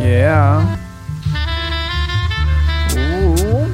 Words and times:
Yeah. 0.00 0.78
Uh, 2.96 3.66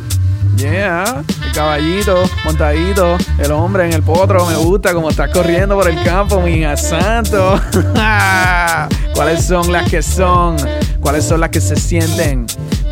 yeah. 0.57 1.25
El 1.45 1.53
caballito 1.53 2.25
montadito. 2.45 3.17
El 3.39 3.53
hombre 3.53 3.87
en 3.87 3.93
el 3.93 4.03
potro. 4.03 4.47
Me 4.47 4.57
gusta 4.57 4.93
como 4.93 5.11
estás 5.11 5.31
corriendo 5.31 5.75
por 5.77 5.89
el 5.89 6.03
campo, 6.03 6.41
mi 6.41 6.63
santo. 6.77 7.61
¿Cuáles 9.15 9.45
son 9.45 9.73
las 9.73 9.91
que 9.91 10.03
son? 10.03 10.57
¿Cuáles 11.01 11.25
son 11.25 11.41
las 11.41 11.51
que 11.51 11.61
se 11.61 11.77
sienten? 11.77 12.47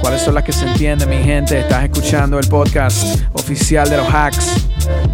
¿Cuáles 0.04 0.20
son 0.20 0.34
las 0.34 0.44
que 0.44 0.52
se 0.52 0.66
entienden, 0.66 1.08
mi 1.08 1.16
gente? 1.16 1.60
Estás 1.60 1.84
escuchando 1.84 2.38
el 2.38 2.46
podcast 2.46 3.22
oficial 3.32 3.88
de 3.88 3.96
los 3.96 4.06
hacks 4.12 4.66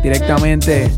directamente 0.03 0.91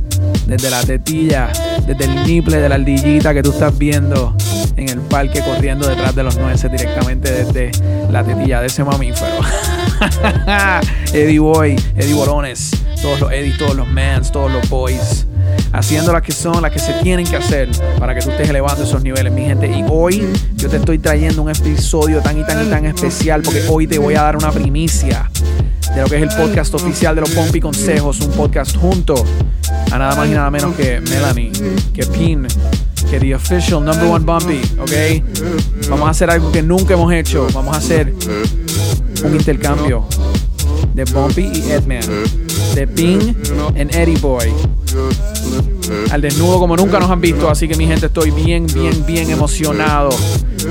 desde 0.46 0.70
la 0.70 0.82
tetilla, 0.82 1.52
desde 1.86 2.06
el 2.06 2.26
niple 2.26 2.56
de 2.56 2.70
la 2.70 2.76
ardillita 2.76 3.34
que 3.34 3.42
tú 3.42 3.50
estás 3.50 3.76
viendo 3.76 4.34
en 4.76 4.88
el 4.88 5.00
parque 5.00 5.42
corriendo 5.42 5.86
detrás 5.86 6.14
de 6.14 6.22
los 6.22 6.38
nueces 6.38 6.72
directamente 6.72 7.30
desde 7.44 7.70
la 8.10 8.24
tetilla 8.24 8.62
de 8.62 8.68
ese 8.68 8.82
mamífero. 8.82 9.40
Eddie 11.12 11.38
Boy, 11.38 11.76
Eddie 11.94 12.14
Bolones, 12.14 12.70
todos 13.02 13.20
los 13.20 13.30
Eddie, 13.30 13.52
todos 13.58 13.76
los 13.76 13.88
mans, 13.88 14.32
todos 14.32 14.50
los 14.50 14.66
boys, 14.70 15.26
haciendo 15.72 16.12
las 16.12 16.22
que 16.22 16.32
son, 16.32 16.62
las 16.62 16.70
que 16.70 16.78
se 16.78 16.92
tienen 17.02 17.26
que 17.26 17.36
hacer 17.36 17.68
para 17.98 18.14
que 18.14 18.20
tú 18.20 18.30
estés 18.30 18.48
elevando 18.48 18.84
esos 18.84 19.02
niveles, 19.02 19.32
mi 19.32 19.42
gente. 19.42 19.66
Y 19.66 19.84
hoy 19.88 20.26
yo 20.54 20.68
te 20.68 20.76
estoy 20.76 20.98
trayendo 20.98 21.42
un 21.42 21.50
episodio 21.50 22.20
tan 22.20 22.38
y 22.38 22.44
tan 22.44 22.66
y 22.66 22.70
tan 22.70 22.84
especial 22.84 23.42
porque 23.42 23.64
hoy 23.68 23.86
te 23.86 23.98
voy 23.98 24.14
a 24.14 24.22
dar 24.22 24.36
una 24.36 24.50
primicia 24.50 25.30
de 25.94 26.00
lo 26.00 26.08
que 26.08 26.16
es 26.16 26.22
el 26.22 26.28
podcast 26.30 26.74
oficial 26.74 27.14
de 27.14 27.22
los 27.22 27.30
Pompi 27.30 27.60
Consejos, 27.60 28.20
un 28.20 28.30
podcast 28.30 28.76
junto 28.76 29.14
a 29.90 29.98
nada 29.98 30.14
más 30.14 30.28
y 30.28 30.32
nada 30.32 30.50
menos 30.50 30.74
que 30.74 31.00
Melanie, 31.00 31.52
que 31.92 32.06
Pin, 32.06 32.46
que 33.10 33.20
The 33.20 33.34
Official 33.34 33.84
Number 33.84 34.04
One 34.04 34.24
Bumpy, 34.24 34.60
¿ok? 34.80 35.88
Vamos 35.90 36.06
a 36.06 36.10
hacer 36.10 36.30
algo 36.30 36.50
que 36.50 36.62
nunca 36.62 36.94
hemos 36.94 37.12
hecho. 37.12 37.46
Vamos 37.52 37.74
a 37.74 37.78
hacer 37.78 38.14
un 39.24 39.34
intercambio 39.34 40.06
de 40.94 41.04
Bumpy 41.04 41.50
y 41.54 41.70
Edman, 41.70 42.02
de 42.74 42.86
Pin 42.86 43.36
and 43.78 43.94
Eddie 43.94 44.18
Boy. 44.18 44.52
Al 46.10 46.20
desnudo 46.20 46.58
como 46.58 46.76
nunca 46.76 46.98
nos 46.98 47.10
han 47.10 47.20
visto, 47.20 47.48
así 47.48 47.66
que 47.66 47.76
mi 47.76 47.86
gente 47.86 48.06
estoy 48.06 48.30
bien, 48.30 48.66
bien, 48.66 49.04
bien 49.06 49.30
emocionado. 49.30 50.10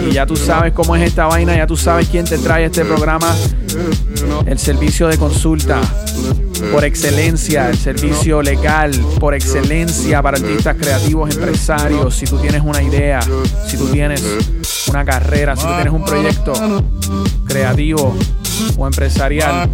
Y 0.08 0.13
ya 0.13 0.25
tú 0.25 0.36
sabes 0.36 0.73
cómo 0.73 0.95
es 0.95 1.03
esta 1.03 1.25
vaina, 1.25 1.55
ya 1.55 1.67
tú 1.67 1.75
sabes 1.75 2.08
quién 2.08 2.25
te 2.25 2.38
trae 2.38 2.66
este 2.66 2.86
programa. 2.86 3.36
El 4.45 4.59
servicio 4.59 5.08
de 5.08 5.17
consulta 5.17 5.81
por 6.72 6.85
excelencia, 6.85 7.69
el 7.69 7.78
servicio 7.78 8.41
legal 8.41 8.91
por 9.19 9.33
excelencia 9.33 10.22
para 10.22 10.38
artistas 10.38 10.75
creativos, 10.80 11.35
empresarios. 11.35 12.16
Si 12.16 12.25
tú 12.25 12.38
tienes 12.38 12.61
una 12.63 12.81
idea, 12.81 13.19
si 13.67 13.78
tú 13.78 13.88
tienes 13.88 14.23
una 14.88 15.03
carrera, 15.03 15.56
si 15.56 15.63
tú 15.63 15.73
tienes 15.73 15.94
un 15.94 16.06
proyecto 16.06 16.53
creativo 17.47 18.16
o 18.78 18.88
empresarial 18.88 19.70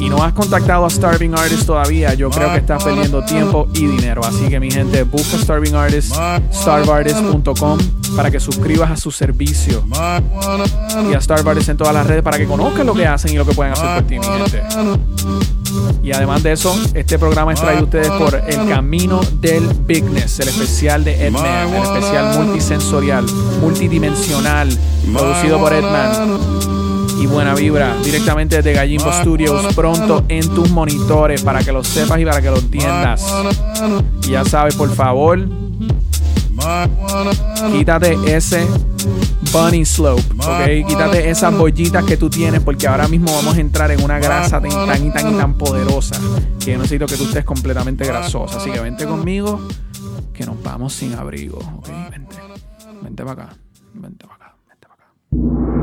y 0.00 0.08
no 0.08 0.22
has 0.22 0.32
contactado 0.32 0.84
a 0.86 0.90
Starving 0.90 1.34
Artist 1.34 1.66
todavía, 1.66 2.14
yo 2.14 2.30
creo 2.30 2.50
que 2.52 2.58
estás 2.58 2.82
perdiendo 2.82 3.22
tiempo 3.24 3.68
y 3.74 3.86
dinero. 3.86 4.22
Así 4.24 4.48
que 4.48 4.58
mi 4.58 4.70
gente, 4.70 5.04
busca 5.04 5.38
Starving 5.38 5.74
Artist, 5.74 6.14
starvartist.com 6.52 7.78
para 8.16 8.30
que 8.30 8.40
suscribas 8.40 8.90
a 8.90 8.96
su 8.96 9.10
servicio 9.10 9.84
y 11.10 11.14
a 11.14 11.20
Starve 11.20 11.50
Artist 11.50 11.68
en 11.70 11.76
todas 11.76 11.94
las 11.94 12.06
redes 12.06 12.22
para 12.22 12.38
que 12.38 12.46
conozcan 12.46 12.86
lo 12.86 12.94
que 12.94 13.06
hacen 13.06 13.32
y 13.32 13.36
lo 13.36 13.46
que 13.46 13.54
pueden 13.54 13.72
hacer 13.72 13.94
por 13.94 14.02
ti, 14.04 14.18
mi 14.18 14.26
gente. 14.26 14.62
Y 16.02 16.12
además 16.12 16.42
de 16.42 16.52
eso, 16.52 16.74
este 16.94 17.18
programa 17.18 17.52
es 17.52 17.60
traído 17.60 17.82
a 17.82 17.84
ustedes 17.84 18.10
por 18.10 18.34
El 18.34 18.68
Camino 18.68 19.20
del 19.40 19.66
Bigness, 19.86 20.40
el 20.40 20.48
especial 20.48 21.04
de 21.04 21.26
Edman, 21.26 21.68
el 21.68 21.82
especial 21.82 22.34
multisensorial, 22.36 23.24
multidimensional, 23.60 24.68
producido 25.12 25.58
por 25.58 25.72
Edman. 25.72 26.71
Y 27.20 27.26
buena 27.26 27.54
vibra 27.54 27.96
directamente 28.02 28.56
desde 28.56 28.72
Gallimbo 28.72 29.12
Studios 29.12 29.74
pronto 29.74 30.24
en 30.28 30.48
tus 30.54 30.70
monitores 30.70 31.42
para 31.42 31.62
que 31.62 31.72
lo 31.72 31.84
sepas 31.84 32.20
y 32.20 32.24
para 32.24 32.40
que 32.40 32.50
lo 32.50 32.58
entiendas. 32.58 33.24
Y 34.22 34.30
ya 34.30 34.44
sabes, 34.44 34.74
por 34.74 34.92
favor, 34.94 35.46
quítate 37.72 38.16
ese 38.34 38.66
bunny 39.52 39.84
slope, 39.84 40.22
¿ok? 40.38 40.88
Quítate 40.88 41.30
esas 41.30 41.56
bollitas 41.56 42.04
que 42.04 42.16
tú 42.16 42.30
tienes 42.30 42.60
porque 42.60 42.86
ahora 42.86 43.08
mismo 43.08 43.32
vamos 43.32 43.56
a 43.56 43.60
entrar 43.60 43.90
en 43.90 44.02
una 44.02 44.18
grasa 44.18 44.60
tan, 44.60 44.70
tan 44.70 45.06
y 45.06 45.10
tan 45.10 45.34
y 45.34 45.36
tan 45.36 45.54
poderosa 45.54 46.18
que 46.58 46.72
yo 46.72 46.78
necesito 46.78 47.06
que 47.06 47.16
tú 47.16 47.24
estés 47.24 47.44
completamente 47.44 48.04
grasosa. 48.04 48.58
Así 48.58 48.70
que 48.70 48.80
vente 48.80 49.04
conmigo 49.04 49.60
que 50.32 50.46
nos 50.46 50.62
vamos 50.62 50.92
sin 50.92 51.14
abrigo, 51.14 51.58
¿ok? 51.58 51.88
Vente, 52.10 52.36
vente 53.02 53.24
para 53.24 53.44
acá, 53.44 53.56
vente 53.94 54.26
para 54.26 54.36
acá, 54.36 54.56
vente 54.68 54.86
para 54.88 55.74
acá. 55.74 55.81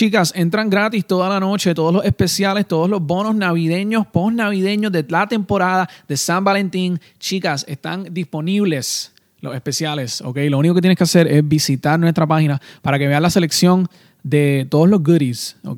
Chicas, 0.00 0.32
entran 0.34 0.70
gratis 0.70 1.04
toda 1.04 1.28
la 1.28 1.38
noche, 1.38 1.74
todos 1.74 1.92
los 1.92 2.02
especiales, 2.06 2.66
todos 2.66 2.88
los 2.88 3.02
bonos 3.02 3.34
navideños, 3.34 4.06
post 4.06 4.34
navideños 4.34 4.90
de 4.90 5.04
la 5.06 5.26
temporada 5.26 5.90
de 6.08 6.16
San 6.16 6.42
Valentín. 6.42 6.98
Chicas, 7.18 7.66
están 7.68 8.04
disponibles 8.10 9.12
los 9.42 9.54
especiales, 9.54 10.22
¿ok? 10.22 10.38
Lo 10.48 10.56
único 10.56 10.74
que 10.74 10.80
tienes 10.80 10.96
que 10.96 11.04
hacer 11.04 11.26
es 11.28 11.46
visitar 11.46 12.00
nuestra 12.00 12.26
página 12.26 12.58
para 12.80 12.98
que 12.98 13.08
veas 13.08 13.20
la 13.20 13.28
selección 13.28 13.88
de 14.22 14.66
todos 14.70 14.88
los 14.88 15.02
goodies, 15.02 15.58
¿ok? 15.66 15.76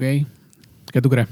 ¿Qué 0.92 1.02
tú 1.02 1.10
crees? 1.10 1.26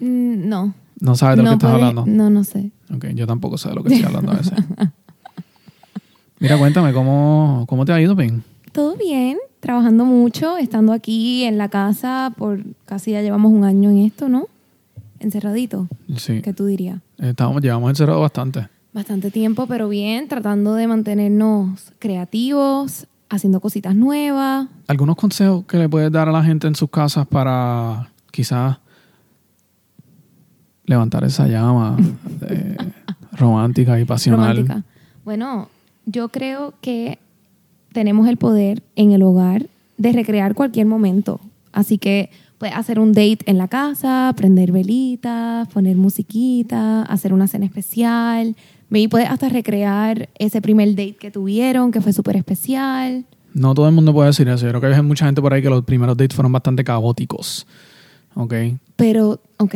Mm, 0.00 0.48
No. 0.48 0.72
No 1.00 1.14
sabes 1.14 1.36
de 1.36 1.42
lo 1.42 1.50
no 1.50 1.50
que 1.50 1.54
estás 1.56 1.70
puede- 1.72 1.84
hablando. 1.90 2.10
No, 2.10 2.30
no 2.30 2.42
sé. 2.42 2.70
Ok, 2.90 3.04
yo 3.14 3.26
tampoco 3.26 3.58
sé 3.58 3.68
de 3.68 3.74
lo 3.74 3.84
que 3.84 3.92
estoy 3.92 4.06
hablando 4.06 4.32
a 4.32 4.36
veces. 4.36 4.54
Mira, 6.38 6.56
cuéntame, 6.56 6.90
¿cómo, 6.94 7.66
cómo 7.68 7.84
te 7.84 7.92
ha 7.92 8.00
ido, 8.00 8.16
Pin? 8.16 8.42
Todo 8.72 8.96
bien, 8.96 9.36
trabajando 9.60 10.04
mucho, 10.04 10.56
estando 10.56 10.92
aquí 10.92 11.44
en 11.44 11.58
la 11.58 11.68
casa 11.68 12.32
por 12.36 12.62
casi 12.84 13.12
ya 13.12 13.22
llevamos 13.22 13.52
un 13.52 13.64
año 13.64 13.90
en 13.90 13.98
esto, 13.98 14.28
¿no? 14.28 14.46
Encerradito, 15.20 15.88
Sí, 16.16 16.42
¿qué 16.42 16.52
tú 16.52 16.66
dirías? 16.66 17.00
estamos, 17.18 17.60
llevamos 17.60 17.90
encerrado 17.90 18.20
bastante. 18.20 18.68
Bastante 18.92 19.30
tiempo, 19.30 19.66
pero 19.66 19.88
bien, 19.88 20.28
tratando 20.28 20.74
de 20.74 20.86
mantenernos 20.86 21.92
creativos, 21.98 23.06
haciendo 23.28 23.60
cositas 23.60 23.94
nuevas. 23.94 24.68
¿Algunos 24.86 25.16
consejos 25.16 25.64
que 25.66 25.76
le 25.76 25.88
puedes 25.88 26.10
dar 26.12 26.28
a 26.28 26.32
la 26.32 26.42
gente 26.44 26.66
en 26.68 26.74
sus 26.76 26.88
casas 26.88 27.26
para 27.26 28.10
quizás 28.30 28.78
levantar 30.86 31.24
esa 31.24 31.46
llama 31.46 31.96
eh, 32.48 32.76
romántica 33.32 33.98
y 34.00 34.04
pasional? 34.04 34.56
romántica. 34.56 34.84
Bueno, 35.24 35.68
yo 36.06 36.28
creo 36.30 36.74
que 36.80 37.18
tenemos 37.92 38.28
el 38.28 38.36
poder 38.36 38.82
en 38.96 39.12
el 39.12 39.22
hogar 39.22 39.66
de 39.96 40.12
recrear 40.12 40.54
cualquier 40.54 40.86
momento. 40.86 41.40
Así 41.72 41.98
que 41.98 42.30
puedes 42.58 42.74
hacer 42.74 42.98
un 42.98 43.12
date 43.12 43.38
en 43.46 43.58
la 43.58 43.68
casa, 43.68 44.32
prender 44.36 44.72
velitas, 44.72 45.68
poner 45.68 45.96
musiquita, 45.96 47.02
hacer 47.02 47.32
una 47.32 47.48
cena 47.48 47.66
especial. 47.66 48.56
Maybe 48.90 49.08
puedes 49.08 49.28
hasta 49.28 49.48
recrear 49.48 50.28
ese 50.38 50.60
primer 50.60 50.90
date 50.90 51.16
que 51.16 51.30
tuvieron, 51.30 51.90
que 51.92 52.00
fue 52.00 52.12
súper 52.12 52.36
especial. 52.36 53.24
No 53.54 53.74
todo 53.74 53.88
el 53.88 53.94
mundo 53.94 54.12
puede 54.12 54.28
decir 54.28 54.48
eso. 54.48 54.66
Yo 54.66 54.70
creo 54.70 54.80
que 54.80 54.96
hay 54.96 55.02
mucha 55.02 55.26
gente 55.26 55.40
por 55.40 55.52
ahí 55.52 55.62
que 55.62 55.70
los 55.70 55.84
primeros 55.84 56.16
dates 56.16 56.34
fueron 56.34 56.52
bastante 56.52 56.84
caóticos. 56.84 57.66
¿Ok? 58.34 58.54
Pero, 58.96 59.40
ok. 59.56 59.74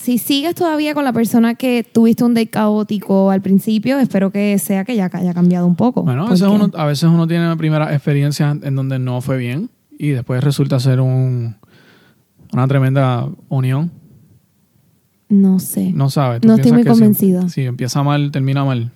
Si 0.00 0.18
sigues 0.18 0.54
todavía 0.54 0.94
con 0.94 1.04
la 1.04 1.12
persona 1.12 1.54
que 1.56 1.82
tuviste 1.84 2.22
un 2.24 2.32
date 2.34 2.48
caótico 2.48 3.30
al 3.30 3.42
principio, 3.42 3.98
espero 3.98 4.30
que 4.30 4.56
sea 4.58 4.84
que 4.84 4.94
ya 4.96 5.10
haya 5.12 5.34
cambiado 5.34 5.66
un 5.66 5.74
poco. 5.74 6.02
Bueno, 6.04 6.26
a 6.26 6.30
veces, 6.30 6.46
uno, 6.48 6.70
a 6.74 6.86
veces 6.86 7.04
uno 7.10 7.26
tiene 7.26 7.54
primeras 7.56 7.92
experiencias 7.92 8.56
en 8.62 8.76
donde 8.76 8.98
no 9.00 9.20
fue 9.20 9.36
bien 9.38 9.70
y 9.98 10.10
después 10.10 10.42
resulta 10.44 10.78
ser 10.78 11.00
un, 11.00 11.56
una 12.52 12.68
tremenda 12.68 13.28
unión. 13.48 13.90
No 15.28 15.58
sé. 15.58 15.92
No 15.92 16.08
sabes. 16.10 16.42
No 16.44 16.54
estoy 16.54 16.72
muy 16.72 16.84
si- 16.84 16.88
convencida. 16.88 17.48
Si, 17.48 17.62
empieza 17.62 18.02
mal, 18.02 18.30
termina 18.30 18.64
mal. 18.64 18.92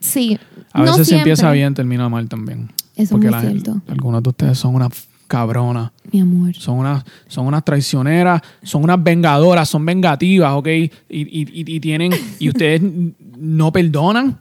Sí. 0.00 0.38
A 0.72 0.78
no 0.80 0.86
veces 0.92 1.08
si 1.08 1.14
empieza 1.14 1.52
bien, 1.52 1.74
termina 1.74 2.08
mal 2.08 2.28
también. 2.28 2.70
Eso 2.96 3.14
es 3.16 3.20
muy 3.22 3.30
la- 3.30 3.40
cierto. 3.42 3.80
algunos 3.86 4.22
de 4.22 4.28
ustedes 4.30 4.58
son 4.58 4.74
unas 4.74 4.90
cabronas. 5.32 5.90
Mi 6.12 6.20
amor. 6.20 6.54
Son 6.54 6.78
unas, 6.78 7.02
son 7.26 7.46
unas 7.46 7.64
traicioneras, 7.64 8.42
son 8.62 8.84
unas 8.84 9.02
vengadoras, 9.02 9.66
son 9.68 9.84
vengativas, 9.86 10.52
¿ok? 10.52 10.68
Y, 10.68 10.92
y- 11.08 11.80
tienen, 11.80 12.12
y 12.38 12.48
ustedes 12.50 12.82
no 13.38 13.72
perdonan 13.72 14.38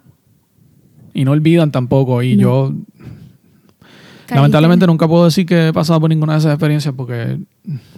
y 1.14 1.24
no 1.24 1.32
olvidan 1.32 1.72
tampoco. 1.72 2.22
Y 2.22 2.36
No. 2.36 2.42
yo, 2.42 2.74
Caíste 4.26 4.36
lamentablemente, 4.36 4.88
nunca 4.88 5.08
puedo 5.08 5.26
decir 5.26 5.46
que 5.46 5.68
he 5.70 5.74
pasado 5.74 6.00
por 6.02 6.10
ninguna 6.10 6.34
de 6.34 6.40
esas 6.40 6.54
experiencias 6.54 6.94
porque, 6.96 7.40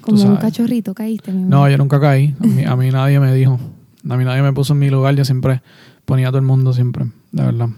Como 0.01 0.21
un 0.23 0.35
cachorrito 0.37 0.93
caíste, 0.93 1.31
mi 1.31 1.39
amor. 1.39 1.49
no, 1.49 1.69
yo 1.69 1.77
nunca 1.77 1.99
caí. 1.99 2.35
A 2.39 2.45
mí, 2.47 2.63
a 2.63 2.75
mí 2.75 2.89
nadie 2.91 3.19
me 3.19 3.33
dijo, 3.33 3.59
a 4.09 4.17
mí 4.17 4.23
nadie 4.23 4.41
me 4.43 4.53
puso 4.53 4.73
en 4.73 4.79
mi 4.79 4.89
lugar. 4.89 5.15
Yo 5.15 5.25
siempre 5.25 5.61
ponía 6.05 6.27
a 6.27 6.31
todo 6.31 6.39
el 6.39 6.45
mundo, 6.45 6.73
siempre, 6.73 7.05
de 7.31 7.43
verdad. 7.43 7.69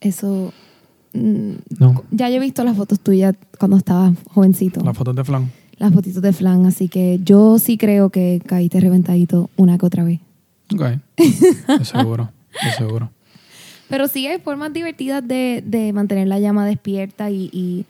Eso. 0.00 0.52
Mm, 1.12 1.52
No, 1.78 2.04
Ya 2.10 2.28
yo 2.28 2.36
he 2.36 2.40
visto 2.40 2.64
las 2.64 2.76
fotos 2.76 3.00
tuyas 3.00 3.34
cuando 3.58 3.76
estabas 3.76 4.14
jovencito. 4.32 4.80
las 4.84 4.96
fotos 4.96 5.14
de 5.16 5.24
flan. 5.24 5.50
Las 5.78 5.92
fotitos 5.94 6.22
de 6.22 6.32
flan, 6.32 6.66
así 6.66 6.88
que 6.88 7.20
yo 7.24 7.58
sí 7.58 7.78
creo 7.78 8.10
que 8.10 8.42
caíste 8.44 8.80
reventadito 8.80 9.48
una 9.56 9.78
que 9.78 9.86
otra 9.86 10.04
vez. 10.04 10.20
Ok, 10.74 10.82
de 11.16 11.84
seguro. 11.84 12.30
de 12.64 12.70
seguro. 12.72 13.10
Pero 13.88 14.06
sí 14.06 14.26
hay 14.26 14.38
formas 14.40 14.72
divertidas 14.72 15.26
de, 15.26 15.64
de 15.66 15.92
mantener 15.92 16.28
la 16.28 16.38
llama 16.38 16.64
despierta 16.66 17.30
y, 17.30 17.48
y 17.52 17.86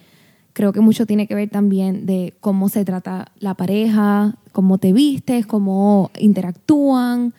creo 0.52 0.72
que 0.72 0.80
mucho 0.80 1.04
tiene 1.04 1.26
que 1.26 1.34
ver 1.34 1.50
también 1.50 2.06
de 2.06 2.32
cómo 2.40 2.68
se 2.68 2.84
trata 2.84 3.32
la 3.38 3.54
pareja, 3.54 4.36
cómo 4.52 4.78
te 4.78 4.92
vistes, 4.92 5.44
cómo 5.44 6.10
interactúan. 6.18 7.34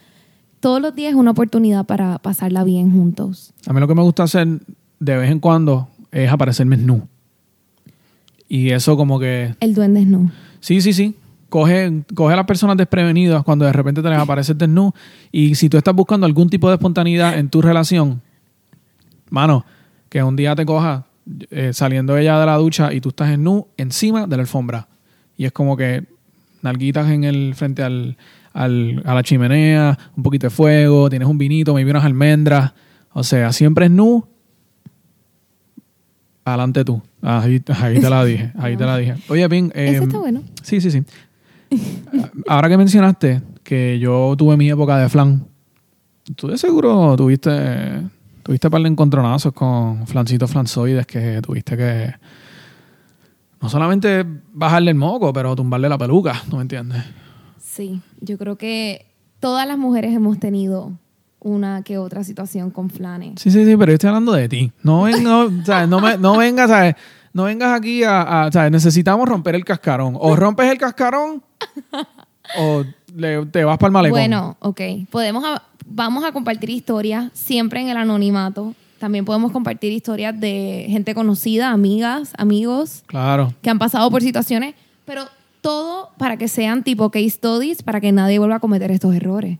Todos 0.60 0.80
los 0.82 0.94
días 0.94 1.12
es 1.12 1.16
una 1.16 1.32
oportunidad 1.32 1.86
para 1.86 2.20
pasarla 2.20 2.64
bien 2.64 2.92
juntos. 2.92 3.54
A 3.66 3.74
mí 3.74 3.80
lo 3.80 3.88
que 3.88 3.96
me 3.96 4.04
gusta 4.04 4.24
hacer 4.24 4.48
de 5.02 5.18
vez 5.18 5.32
en 5.32 5.40
cuando 5.40 5.90
es 6.12 6.32
aparecerme 6.32 6.78
nu. 6.78 7.08
Y 8.48 8.70
eso 8.70 8.96
como 8.96 9.20
que... 9.20 9.56
El 9.60 9.74
duende 9.74 10.02
es 10.02 10.08
no. 10.08 10.32
Sí, 10.60 10.80
sí, 10.82 10.94
sí. 10.94 11.16
Coge, 11.50 12.04
coge 12.16 12.34
a 12.34 12.38
las 12.38 12.46
personas 12.46 12.78
desprevenidas 12.78 13.44
cuando 13.44 13.66
de 13.66 13.74
repente 13.74 14.02
te 14.02 14.10
les 14.10 14.20
aparece 14.20 14.54
desnudo. 14.54 14.94
Y 15.32 15.56
si 15.56 15.68
tú 15.70 15.78
estás 15.78 15.94
buscando 15.96 16.26
algún 16.26 16.50
tipo 16.50 16.70
de 16.70 16.76
espontaneidad 16.76 17.38
en 17.38 17.50
tu 17.50 17.62
relación, 17.62 18.22
mano, 19.30 19.66
que 20.10 20.22
un 20.24 20.36
día 20.36 20.56
te 20.56 20.66
coja 20.66 21.06
eh, 21.50 21.72
saliendo 21.74 22.16
ella 22.18 22.40
de 22.40 22.46
la 22.46 22.56
ducha 22.58 22.94
y 22.94 23.02
tú 23.02 23.10
estás 23.10 23.32
en 23.32 23.44
nu 23.44 23.68
encima 23.78 24.28
de 24.28 24.38
la 24.38 24.44
alfombra. 24.44 24.88
Y 25.38 25.46
es 25.46 25.52
como 25.52 25.76
que 25.76 26.06
nalguitas 26.62 27.10
en 27.10 27.24
el 27.24 27.54
frente 27.56 27.84
al, 27.84 28.18
al- 28.54 29.02
a 29.06 29.14
la 29.16 29.24
chimenea, 29.24 29.98
un 30.16 30.24
poquito 30.24 30.48
de 30.48 30.52
fuego, 30.52 31.10
tienes 31.10 31.28
un 31.28 31.38
vinito, 31.38 31.74
me 31.74 31.84
unas 31.90 32.06
almendras. 32.06 32.74
O 33.14 33.24
sea, 33.24 33.52
siempre 33.52 33.86
es 33.86 33.92
nu. 33.92 34.26
Adelante 36.44 36.84
tú. 36.84 37.02
Ahí, 37.22 37.62
ahí 37.82 38.00
te 38.00 38.10
la 38.10 38.26
dije. 38.26 38.52
Ahí 38.58 38.78
te 38.78 38.86
la 38.86 38.98
dije. 38.98 39.16
Oye, 39.30 39.48
Pin. 39.50 39.72
Eso 39.76 39.98
em, 39.98 40.04
está 40.04 40.20
bueno. 40.20 40.42
Sí, 40.64 40.82
sí, 40.82 40.92
sí. 40.92 41.04
Ahora 42.48 42.70
que 42.70 42.78
mencionaste 42.78 43.42
que 43.64 44.00
yo 44.00 44.36
tuve 44.38 44.58
mi 44.58 44.70
época 44.70 44.98
de 44.98 45.10
flan, 45.10 45.46
tú 46.36 46.48
de 46.48 46.58
seguro 46.58 47.16
tuviste, 47.16 48.02
tuviste 48.44 48.70
par 48.70 48.82
de 48.82 48.90
encontronazos 48.90 49.54
con 49.54 50.06
flancitos 50.08 50.52
flanzoides 50.52 51.06
que 51.06 51.42
tuviste 51.42 51.78
que 51.78 52.14
no 53.62 53.70
solamente 53.70 54.26
bajarle 54.52 54.92
el 54.92 54.98
moco, 54.98 55.32
pero 55.32 55.56
tumbarle 55.56 55.88
la 55.88 55.98
peluca, 55.98 56.42
¿tú 56.50 56.56
me 56.58 56.64
entiendes? 56.64 57.04
Sí, 57.60 58.02
yo 58.20 58.38
creo 58.38 58.58
que 58.58 59.06
todas 59.40 59.68
las 59.68 59.78
mujeres 59.78 60.14
hemos 60.14 60.40
tenido 60.40 60.92
una 61.42 61.82
que 61.84 61.98
otra 61.98 62.24
situación 62.24 62.70
con 62.72 62.90
flanes. 62.90 63.34
Sí, 63.42 63.52
sí, 63.52 63.66
sí, 63.66 63.76
pero 63.78 63.92
yo 63.92 63.96
estoy 63.96 64.08
hablando 64.10 64.32
de 64.34 64.48
ti. 64.48 64.72
No, 64.84 65.04
ven- 65.04 65.24
no, 65.24 65.50
¿sabes? 65.66 65.90
no, 65.90 66.00
me- 66.00 66.18
no 66.18 66.38
vengas, 66.38 66.70
¿sabes? 66.70 66.96
No 67.34 67.44
vengas 67.46 67.78
aquí 67.78 68.04
a, 68.04 68.44
a- 68.46 68.52
¿sabes? 68.52 68.72
Necesitamos 68.72 69.28
romper 69.28 69.56
el 69.56 69.66
cascarón. 69.66 70.16
O 70.20 70.36
rompes 70.36 70.70
el 70.72 70.78
cascarón 70.78 71.42
o 72.60 72.84
le- 73.16 73.46
te 73.48 73.64
vas 73.64 73.78
para 73.78 73.88
el 73.88 73.94
malecón. 73.94 74.20
Bueno, 74.20 74.58
ok. 74.60 74.82
Podemos 75.10 75.44
a- 75.46 75.64
vamos 75.86 76.24
a 76.24 76.32
compartir 76.32 76.70
historias 76.70 77.32
siempre 77.34 77.82
en 77.82 77.90
el 77.90 77.98
anonimato. 77.98 78.74
También 79.00 79.26
podemos 79.26 79.52
compartir 79.52 79.92
historias 79.92 80.40
de 80.40 80.86
gente 80.90 81.16
conocida, 81.16 81.72
amigas, 81.72 82.34
amigos 82.38 83.04
Claro. 83.08 83.54
que 83.64 83.70
han 83.70 83.80
pasado 83.80 84.12
por 84.12 84.22
situaciones, 84.22 84.76
pero 85.06 85.26
todo 85.62 86.10
para 86.18 86.38
que 86.38 86.48
sean 86.48 86.84
tipo 86.84 87.10
case 87.10 87.30
studies, 87.32 87.82
para 87.82 88.00
que 88.00 88.12
nadie 88.12 88.38
vuelva 88.40 88.58
a 88.58 88.60
cometer 88.60 88.92
estos 88.92 89.16
errores. 89.16 89.58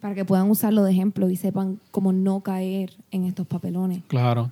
Para 0.00 0.14
que 0.14 0.24
puedan 0.24 0.48
usarlo 0.50 0.84
de 0.84 0.92
ejemplo 0.92 1.28
y 1.28 1.36
sepan 1.36 1.80
cómo 1.90 2.12
no 2.12 2.40
caer 2.40 2.92
en 3.10 3.24
estos 3.24 3.46
papelones. 3.46 4.02
Claro. 4.06 4.50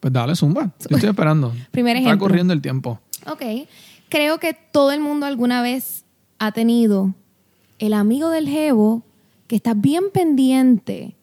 Pues 0.00 0.12
dale, 0.12 0.34
zumba. 0.34 0.72
Yo 0.88 0.96
estoy 0.96 1.10
esperando. 1.10 1.52
Primer 1.70 1.96
Está 1.96 2.08
ejemplo. 2.08 2.26
corriendo 2.26 2.52
el 2.52 2.60
tiempo. 2.60 2.98
Ok. 3.30 3.42
Creo 4.08 4.38
que 4.38 4.56
todo 4.72 4.92
el 4.92 5.00
mundo 5.00 5.26
alguna 5.26 5.62
vez 5.62 6.04
ha 6.38 6.52
tenido 6.52 7.14
el 7.78 7.92
amigo 7.92 8.28
del 8.30 8.48
jevo 8.48 9.02
que 9.46 9.56
está 9.56 9.74
bien 9.74 10.04
pendiente 10.12 11.14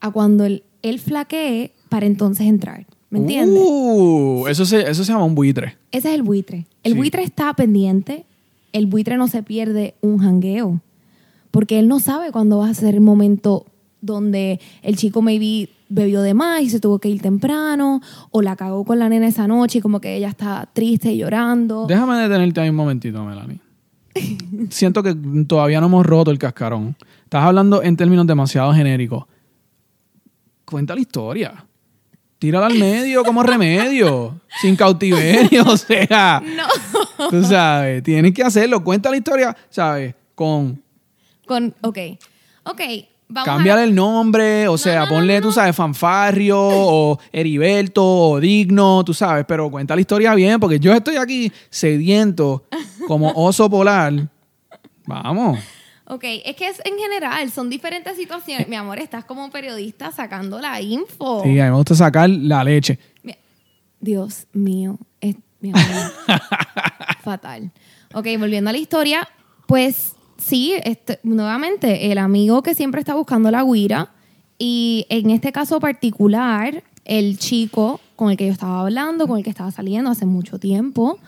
a 0.00 0.10
cuando 0.10 0.44
él, 0.44 0.62
él 0.82 0.98
flaquee 1.00 1.72
para 1.88 2.06
entonces 2.06 2.46
entrar. 2.46 2.86
¿Me 3.10 3.18
entiendes? 3.20 3.62
Uh, 3.66 4.46
eso, 4.48 4.64
se, 4.66 4.88
eso 4.88 5.02
se 5.04 5.12
llama 5.12 5.24
un 5.24 5.34
buitre. 5.34 5.76
Ese 5.90 6.08
es 6.10 6.14
el 6.14 6.22
buitre. 6.22 6.66
El 6.84 6.92
Sí. 6.92 6.98
buitre 6.98 7.22
está 7.22 7.52
pendiente. 7.54 8.26
El 8.72 8.86
buitre 8.86 9.16
no 9.16 9.28
se 9.28 9.42
pierde 9.42 9.94
un 10.02 10.18
jangueo. 10.18 10.80
Porque 11.50 11.78
él 11.78 11.88
no 11.88 12.00
sabe 12.00 12.30
cuándo 12.32 12.58
va 12.58 12.68
a 12.68 12.74
ser 12.74 12.94
el 12.94 13.00
momento 13.00 13.66
donde 14.00 14.60
el 14.82 14.96
chico 14.96 15.22
maybe 15.22 15.70
bebió 15.88 16.22
de 16.22 16.34
más 16.34 16.62
y 16.62 16.70
se 16.70 16.80
tuvo 16.80 16.98
que 16.98 17.08
ir 17.08 17.20
temprano, 17.20 18.00
o 18.30 18.42
la 18.42 18.56
cagó 18.56 18.84
con 18.84 18.98
la 18.98 19.08
nena 19.08 19.26
esa 19.26 19.46
noche 19.46 19.78
y 19.78 19.80
como 19.80 20.00
que 20.00 20.16
ella 20.16 20.28
está 20.28 20.68
triste 20.72 21.12
y 21.12 21.18
llorando. 21.18 21.86
Déjame 21.86 22.16
detenerte 22.16 22.60
ahí 22.60 22.68
un 22.68 22.76
momentito, 22.76 23.24
Melanie. 23.24 23.60
Siento 24.70 25.02
que 25.02 25.16
todavía 25.46 25.80
no 25.80 25.86
hemos 25.86 26.06
roto 26.06 26.30
el 26.30 26.38
cascarón. 26.38 26.96
Estás 27.24 27.44
hablando 27.44 27.82
en 27.82 27.96
términos 27.96 28.26
demasiado 28.26 28.72
genéricos. 28.72 29.24
Cuenta 30.64 30.94
la 30.94 31.00
historia. 31.00 31.64
Tírala 32.38 32.66
al 32.66 32.78
medio 32.78 33.24
como 33.24 33.42
remedio. 33.42 34.40
Sin 34.60 34.76
cautiverio, 34.76 35.64
o 35.66 35.76
sea. 35.76 36.42
No. 36.44 37.28
Tú 37.30 37.42
sabes, 37.42 38.02
tienes 38.02 38.32
que 38.32 38.42
hacerlo. 38.42 38.84
Cuenta 38.84 39.10
la 39.10 39.16
historia, 39.16 39.56
¿sabes? 39.70 40.14
Con 40.34 40.80
Con, 41.48 41.74
ok. 41.80 41.98
Ok, 42.64 42.80
vamos 43.28 43.44
Cámbiale 43.46 43.80
a... 43.80 43.84
el 43.84 43.94
nombre, 43.94 44.68
o 44.68 44.76
sea, 44.78 45.06
ponle, 45.08 45.40
tú 45.40 45.50
sabes, 45.50 45.74
fanfarrio 45.74 46.56
o 46.60 47.18
Heriberto 47.32 48.04
o 48.04 48.38
Digno, 48.40 49.02
tú 49.04 49.14
sabes, 49.14 49.44
pero 49.48 49.70
cuenta 49.70 49.94
la 49.94 50.00
historia 50.02 50.34
bien, 50.34 50.60
porque 50.60 50.78
yo 50.78 50.92
estoy 50.92 51.16
aquí 51.16 51.50
sediento 51.70 52.64
como 53.06 53.32
oso 53.34 53.68
polar. 53.68 54.28
Vamos. 55.06 55.58
Ok, 56.10 56.24
es 56.44 56.56
que 56.56 56.68
es 56.68 56.80
en 56.84 56.96
general, 56.98 57.50
son 57.50 57.68
diferentes 57.68 58.16
situaciones. 58.16 58.66
Mi 58.68 58.76
amor, 58.76 58.98
estás 58.98 59.24
como 59.24 59.44
un 59.44 59.50
periodista 59.50 60.10
sacando 60.12 60.58
la 60.60 60.80
info. 60.80 61.42
Sí, 61.42 61.58
a 61.60 61.64
mí 61.64 61.70
me 61.70 61.76
gusta 61.76 61.94
sacar 61.94 62.28
la 62.30 62.64
leche. 62.64 62.98
Mi- 63.22 63.34
Dios 64.00 64.46
mío, 64.52 64.98
es, 65.20 65.36
mi 65.60 65.70
amor, 65.70 66.12
fatal. 67.22 67.70
Ok, 68.14 68.26
volviendo 68.38 68.70
a 68.70 68.72
la 68.72 68.78
historia, 68.78 69.28
pues 69.66 70.12
sí, 70.38 70.74
este, 70.84 71.18
nuevamente, 71.22 72.10
el 72.10 72.18
amigo 72.18 72.62
que 72.62 72.74
siempre 72.74 73.00
está 73.00 73.14
buscando 73.14 73.50
la 73.50 73.62
guira 73.64 74.12
y 74.58 75.06
en 75.10 75.30
este 75.30 75.52
caso 75.52 75.80
particular, 75.80 76.82
el 77.04 77.38
chico 77.38 78.00
con 78.16 78.30
el 78.30 78.36
que 78.36 78.46
yo 78.46 78.52
estaba 78.52 78.80
hablando, 78.80 79.26
con 79.28 79.38
el 79.38 79.44
que 79.44 79.50
estaba 79.50 79.70
saliendo 79.70 80.10
hace 80.10 80.26
mucho 80.26 80.58
tiempo, 80.58 81.18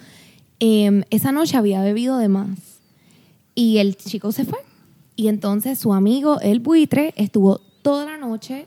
em, 0.59 1.05
esa 1.11 1.33
noche 1.33 1.57
había 1.57 1.83
bebido 1.83 2.19
de 2.19 2.29
más 2.29 2.59
y 3.55 3.79
el 3.79 3.97
chico 3.97 4.33
se 4.33 4.45
fue. 4.45 4.59
Y 5.17 5.29
entonces 5.29 5.79
su 5.79 5.93
amigo, 5.93 6.41
el 6.41 6.61
buitre, 6.61 7.13
estuvo 7.17 7.61
toda 7.83 8.05
la 8.07 8.17
noche 8.19 8.67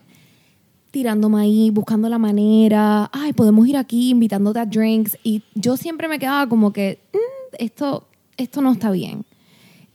tirándome 0.91 1.41
ahí, 1.41 1.69
buscando 1.71 2.07
la 2.07 2.19
manera, 2.19 3.09
ay, 3.11 3.33
podemos 3.33 3.67
ir 3.67 3.77
aquí, 3.77 4.11
invitándote 4.11 4.59
a 4.59 4.65
drinks. 4.65 5.17
Y 5.23 5.41
yo 5.55 5.75
siempre 5.75 6.07
me 6.07 6.19
quedaba 6.19 6.47
como 6.47 6.71
que, 6.71 6.99
"Mm, 7.13 7.55
esto, 7.57 8.07
esto 8.37 8.61
no 8.61 8.71
está 8.71 8.91
bien. 8.91 9.25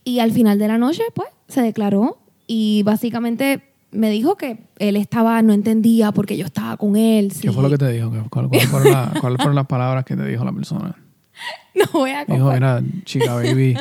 Y 0.08 0.20
al 0.20 0.32
final 0.32 0.58
de 0.58 0.68
la 0.68 0.78
noche, 0.78 1.02
pues, 1.14 1.28
se 1.48 1.60
declaró 1.62 2.18
y 2.46 2.82
básicamente 2.84 3.62
me 3.90 4.10
dijo 4.10 4.36
que 4.36 4.58
él 4.78 4.96
estaba, 4.96 5.42
no 5.42 5.52
entendía 5.52 6.12
porque 6.12 6.36
yo 6.36 6.46
estaba 6.46 6.76
con 6.76 6.96
él. 6.96 7.28
¿Qué 7.28 7.34
sí. 7.34 7.48
fue 7.48 7.62
lo 7.62 7.70
que 7.70 7.78
te 7.78 7.90
dijo? 7.92 8.10
¿Qué- 8.10 8.22
¿Cuál- 8.30 8.48
¿Cuáles 8.48 8.68
fueron, 8.68 8.92
la- 8.92 9.12
cuáles 9.20 9.36
fueron 9.38 9.54
las 9.54 9.66
palabras 9.66 10.04
que 10.04 10.16
te 10.16 10.24
dijo 10.26 10.44
la 10.44 10.52
persona? 10.52 10.94
No 11.74 11.84
voy 11.92 12.10
a 12.10 12.24
Dijo, 12.24 12.50
mira, 12.52 12.82
chica, 13.04 13.34
baby, 13.34 13.76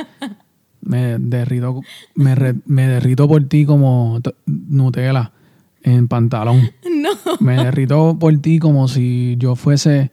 me 0.82 1.18
derrito, 1.18 1.82
me, 2.14 2.36
re- 2.36 2.56
me 2.66 2.88
derrito 2.88 3.28
por 3.28 3.44
ti 3.48 3.66
como 3.66 4.20
Nutella 4.46 5.32
en 5.84 6.08
pantalón. 6.08 6.70
No. 6.98 7.10
Me 7.40 7.56
derrito 7.56 8.18
por 8.20 8.36
ti 8.40 8.60
como 8.60 8.88
si 8.88 9.36
yo 9.40 9.56
fuese 9.56 10.12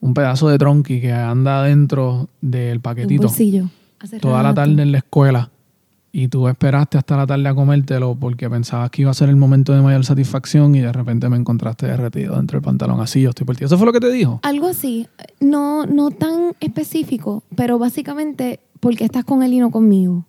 un 0.00 0.12
pedazo 0.14 0.48
de 0.48 0.58
tronqui 0.58 1.00
que 1.00 1.12
anda 1.12 1.62
dentro 1.64 2.28
del 2.40 2.76
Un 2.76 2.82
paquetito 2.82 3.22
bolsillo. 3.24 3.68
Hace 4.04 4.20
toda 4.20 4.42
la 4.42 4.52
tarde 4.52 4.82
en 4.82 4.92
la 4.92 4.98
escuela 4.98 5.50
y 6.12 6.28
tú 6.28 6.46
esperaste 6.46 6.98
hasta 6.98 7.16
la 7.16 7.26
tarde 7.26 7.48
a 7.48 7.54
comértelo 7.54 8.14
porque 8.14 8.50
pensabas 8.50 8.90
que 8.90 9.00
iba 9.00 9.10
a 9.10 9.14
ser 9.14 9.30
el 9.30 9.36
momento 9.36 9.72
de 9.72 9.80
mayor 9.80 10.04
satisfacción 10.04 10.74
y 10.74 10.80
de 10.80 10.92
repente 10.92 11.26
me 11.30 11.38
encontraste 11.38 11.86
derretido 11.86 12.36
dentro 12.36 12.58
del 12.58 12.62
pantalón. 12.62 13.00
Así 13.00 13.22
yo 13.22 13.30
estoy 13.30 13.46
por 13.46 13.56
ti. 13.56 13.64
¿Eso 13.64 13.78
fue 13.78 13.86
lo 13.86 13.94
que 13.94 14.00
te 14.00 14.12
dijo? 14.12 14.40
Algo 14.42 14.66
así, 14.66 15.08
no, 15.40 15.86
no 15.86 16.10
tan 16.10 16.54
específico, 16.60 17.44
pero 17.56 17.78
básicamente, 17.78 18.60
¿por 18.78 18.94
qué 18.94 19.06
estás 19.06 19.24
con 19.24 19.42
él 19.42 19.54
y 19.54 19.58
no 19.58 19.70
conmigo? 19.70 20.26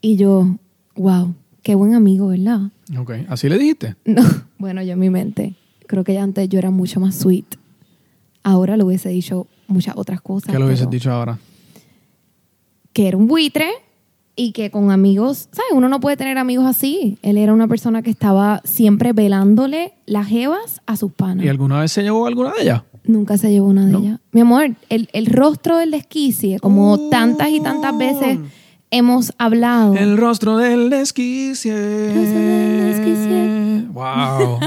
Y 0.00 0.16
yo, 0.16 0.56
wow, 0.96 1.32
qué 1.62 1.76
buen 1.76 1.94
amigo, 1.94 2.26
¿verdad? 2.26 2.72
Ok. 2.98 3.12
¿Así 3.28 3.48
le 3.48 3.56
dijiste? 3.56 3.94
No, 4.04 4.24
bueno, 4.58 4.82
yo 4.82 4.94
en 4.94 4.98
mi 4.98 5.10
mente, 5.10 5.54
creo 5.86 6.02
que 6.02 6.18
antes 6.18 6.48
yo 6.48 6.58
era 6.58 6.72
mucho 6.72 6.98
más 6.98 7.14
sweet. 7.14 7.46
Ahora 8.42 8.76
le 8.76 8.82
hubiese 8.82 9.10
dicho 9.10 9.46
muchas 9.68 9.96
otras 9.96 10.20
cosas. 10.20 10.50
¿Qué 10.50 10.58
le 10.58 10.64
hubieses 10.64 10.90
dicho 10.90 11.12
ahora? 11.12 11.38
Que 12.92 13.08
era 13.08 13.16
un 13.16 13.26
buitre 13.26 13.68
y 14.36 14.52
que 14.52 14.70
con 14.70 14.90
amigos, 14.90 15.48
¿sabes? 15.52 15.70
Uno 15.72 15.88
no 15.88 16.00
puede 16.00 16.16
tener 16.16 16.38
amigos 16.38 16.64
así. 16.66 17.18
Él 17.22 17.36
era 17.36 17.52
una 17.52 17.68
persona 17.68 18.02
que 18.02 18.10
estaba 18.10 18.60
siempre 18.64 19.12
velándole 19.12 19.92
las 20.06 20.26
jevas 20.28 20.80
a 20.86 20.96
sus 20.96 21.12
panas. 21.12 21.44
¿Y 21.44 21.48
alguna 21.48 21.80
vez 21.80 21.92
se 21.92 22.02
llevó 22.02 22.26
alguna 22.26 22.52
de 22.54 22.62
ellas? 22.62 22.82
Nunca 23.04 23.36
se 23.38 23.50
llevó 23.50 23.66
una 23.68 23.86
de 23.86 23.92
No. 23.92 23.98
ellas. 24.00 24.20
Mi 24.32 24.40
amor, 24.40 24.70
el, 24.88 25.08
el 25.12 25.26
rostro 25.26 25.76
del 25.78 25.90
desquicie, 25.90 26.58
como 26.60 26.92
Oh. 26.94 27.08
tantas 27.10 27.48
y 27.50 27.60
tantas 27.60 27.96
veces 27.96 28.38
hemos 28.90 29.32
hablado. 29.38 29.94
El 29.96 30.16
rostro 30.16 30.56
del 30.56 30.90
desquicie. 30.90 31.72
Rostro 32.14 32.38
del 32.40 32.90
desquicie. 32.92 33.86
Wow. 33.92 34.58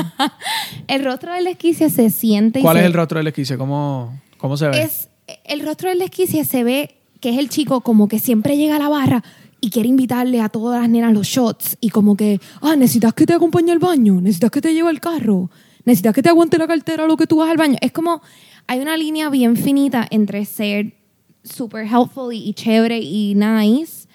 El 0.87 1.03
rostro 1.05 1.33
del 1.33 1.45
desquicia 1.45 1.89
se 1.89 2.09
siente 2.09 2.59
y 2.59 2.61
¿Cuál 2.61 2.75
se- 2.77 2.81
es 2.81 2.85
el 2.87 2.93
rostro 2.93 3.17
del 3.17 3.27
esquice? 3.27 3.57
¿Cómo, 3.57 4.19
cómo 4.37 4.57
se 4.57 4.67
ve? 4.67 4.83
es 4.83 5.09
el 5.45 5.61
rostro 5.65 5.89
del 5.89 5.99
desquicia 5.99 6.43
se 6.45 6.63
ve 6.63 6.95
que 7.23 7.29
es 7.29 7.37
el 7.37 7.47
chico 7.47 7.79
como 7.79 8.09
que 8.09 8.19
siempre 8.19 8.57
llega 8.57 8.75
a 8.75 8.79
la 8.79 8.89
barra 8.89 9.23
y 9.61 9.69
quiere 9.69 9.87
invitarle 9.87 10.41
a 10.41 10.49
todas 10.49 10.81
las 10.81 10.89
nenas 10.89 11.13
los 11.13 11.25
shots 11.25 11.77
y 11.79 11.87
como 11.87 12.17
que, 12.17 12.41
ah, 12.59 12.75
necesitas 12.75 13.13
que 13.13 13.25
te 13.25 13.31
acompañe 13.31 13.71
al 13.71 13.79
baño, 13.79 14.19
necesitas 14.19 14.51
que 14.51 14.59
te 14.59 14.73
lleve 14.73 14.89
al 14.89 14.99
carro, 14.99 15.49
necesitas 15.85 16.13
que 16.13 16.21
te 16.21 16.27
aguante 16.27 16.57
la 16.57 16.67
cartera 16.67 17.07
lo 17.07 17.15
que 17.15 17.25
tú 17.25 17.37
vas 17.37 17.49
al 17.49 17.55
baño. 17.55 17.77
Es 17.79 17.93
como, 17.93 18.21
hay 18.67 18.81
una 18.81 18.97
línea 18.97 19.29
bien 19.29 19.55
finita 19.55 20.05
entre 20.11 20.43
ser 20.43 20.97
super 21.45 21.85
helpful 21.85 22.33
y, 22.33 22.53
chévere 22.55 22.99
y 22.99 23.35
nice 23.35 24.09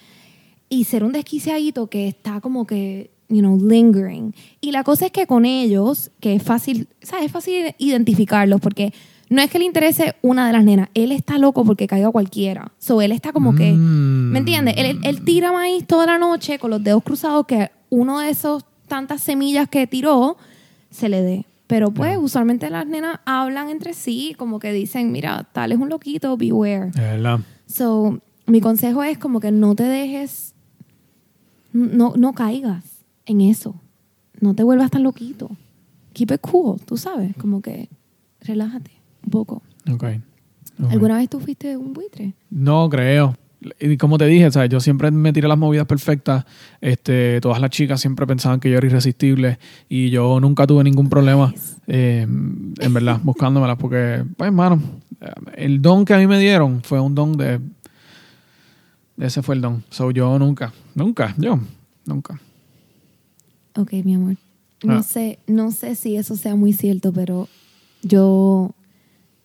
y 0.69 0.83
ser 0.83 1.03
un 1.03 1.11
desquiciadito 1.11 1.87
que 1.87 2.09
está 2.09 2.41
como 2.41 2.67
que, 2.67 3.09
you 3.27 3.39
know, 3.39 3.59
lingering. 3.59 4.35
Y 4.61 4.71
la 4.71 4.83
cosa 4.83 5.07
es 5.07 5.11
que 5.11 5.25
con 5.25 5.45
ellos, 5.45 6.11
que 6.19 6.35
es 6.35 6.43
fácil, 6.43 6.87
¿sabes? 7.01 7.25
Es 7.25 7.31
fácil 7.31 7.73
identificarlos 7.79 8.61
porque 8.61 8.93
no 9.29 9.41
es 9.41 9.49
que 9.51 9.59
le 9.59 9.65
interese 9.65 10.15
una 10.21 10.47
de 10.47 10.53
las 10.53 10.63
nenas, 10.63 10.89
él 10.95 11.11
está 11.11 11.37
loco 11.37 11.63
porque 11.63 11.85
caiga 11.87 12.09
cualquiera. 12.11 12.71
So, 12.79 13.01
él 13.01 13.11
está 13.11 13.31
como 13.31 13.53
que, 13.55 13.73
Mm. 13.73 14.31
¿me 14.31 14.39
entiendes? 14.39 14.75
Él, 14.77 14.85
él- 14.87 14.99
él 15.03 15.23
tira 15.23 15.51
maíz 15.51 15.85
toda 15.85 16.05
la 16.07 16.17
noche 16.17 16.57
con 16.59 16.71
los 16.71 16.83
dedos 16.83 17.03
cruzados 17.03 17.45
que 17.45 17.69
uno 17.89 18.19
de 18.19 18.29
esos 18.29 18.65
tantas 18.87 19.21
semillas 19.21 19.69
que 19.69 19.85
tiró 19.87 20.35
se 20.89 21.09
le 21.09 21.21
dé. 21.21 21.45
Pero 21.67 21.91
pues 21.91 22.17
usualmente 22.19 22.69
las 22.71 22.87
nenas 22.87 23.19
hablan 23.25 23.69
entre 23.69 23.93
sí, 23.93 24.33
como 24.37 24.57
que 24.57 24.73
dicen, 24.73 25.11
mira, 25.11 25.47
tal 25.53 25.71
es 25.71 25.77
un 25.77 25.89
loquito, 25.89 26.35
beware. 26.35 26.91
So, 27.67 28.19
mi 28.47 28.61
consejo 28.61 29.03
es 29.03 29.19
como 29.19 29.39
que 29.39 29.51
no 29.51 29.75
te 29.75 29.83
dejes, 29.83 30.55
no, 31.71 32.13
no 32.17 32.33
caigas 32.33 32.83
en 33.27 33.41
eso. 33.41 33.75
No 34.41 34.55
te 34.55 34.63
vuelvas 34.63 34.89
tan 34.89 35.03
loquito. 35.03 35.51
Keep 36.13 36.31
it 36.31 36.41
cool, 36.41 36.79
tú 36.81 36.97
sabes, 36.97 37.35
como 37.37 37.61
que 37.61 37.89
relájate 38.41 38.91
un 39.23 39.29
poco. 39.31 39.61
Ok. 39.91 40.03
Ok. 40.81 40.91
¿Alguna 40.91 41.17
vez 41.17 41.29
tú 41.29 41.39
fuiste 41.39 41.75
un 41.75 41.93
buitre? 41.93 42.33
No 42.49 42.87
creo. 42.89 43.35
Y 43.81 43.97
como 43.97 44.17
te 44.17 44.25
dije, 44.25 44.49
¿sabes? 44.51 44.69
yo 44.69 44.79
siempre 44.79 45.11
me 45.11 45.33
tiré 45.33 45.47
las 45.49 45.57
movidas 45.57 45.85
perfectas. 45.85 46.45
Este, 46.79 47.41
todas 47.41 47.59
las 47.59 47.69
chicas 47.71 47.99
siempre 47.99 48.25
pensaban 48.25 48.61
que 48.61 48.71
yo 48.71 48.77
era 48.77 48.87
irresistible 48.87 49.59
y 49.89 50.09
yo 50.09 50.39
nunca 50.39 50.65
tuve 50.65 50.85
ningún 50.85 51.09
problema, 51.09 51.53
eh, 51.87 52.21
en 52.25 52.93
verdad, 52.93 53.19
buscándomelas. 53.23 53.77
Porque, 53.77 54.23
pues, 54.37 54.47
hermano, 54.47 54.81
el 55.55 55.81
don 55.81 56.05
que 56.05 56.13
a 56.13 56.17
mí 56.17 56.27
me 56.27 56.39
dieron 56.39 56.81
fue 56.83 57.01
un 57.01 57.13
don 57.13 57.35
de. 57.35 57.59
Ese 59.17 59.41
fue 59.41 59.55
el 59.55 59.61
don. 59.61 59.83
So, 59.89 60.11
yo 60.11 60.39
nunca, 60.39 60.71
nunca, 60.95 61.35
yo, 61.37 61.59
nunca. 62.05 62.39
Ok, 63.75 63.91
mi 64.05 64.15
amor. 64.15 64.37
No 64.81 64.93
Ah. 64.99 65.03
sé, 65.03 65.39
no 65.47 65.71
sé 65.71 65.95
si 65.95 66.15
eso 66.15 66.37
sea 66.37 66.55
muy 66.55 66.71
cierto, 66.71 67.11
pero 67.11 67.49
yo 68.01 68.71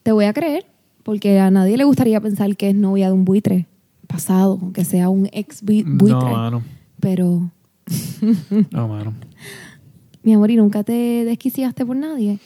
te 0.04 0.12
voy 0.12 0.26
a 0.26 0.32
creer 0.32 0.64
porque 1.02 1.40
a 1.40 1.50
nadie 1.50 1.76
le 1.76 1.82
gustaría 1.84 2.20
pensar 2.20 2.56
que 2.56 2.68
es 2.70 2.74
novia 2.76 3.08
de 3.08 3.12
un 3.12 3.24
buitre 3.24 3.66
pasado, 4.06 4.60
que 4.72 4.84
sea 4.84 5.08
un 5.08 5.28
ex 5.32 5.62
bui- 5.64 5.82
buitre. 5.84 6.18
No, 6.20 6.30
mano. 6.32 6.62
Pero, 7.00 7.50
No, 8.70 8.88
mano. 8.88 9.12
mi 10.22 10.32
amor, 10.32 10.50
¿y 10.50 10.56
nunca 10.56 10.84
te 10.84 11.24
desquiciaste 11.24 11.84
por 11.84 11.96
nadie? 11.96 12.38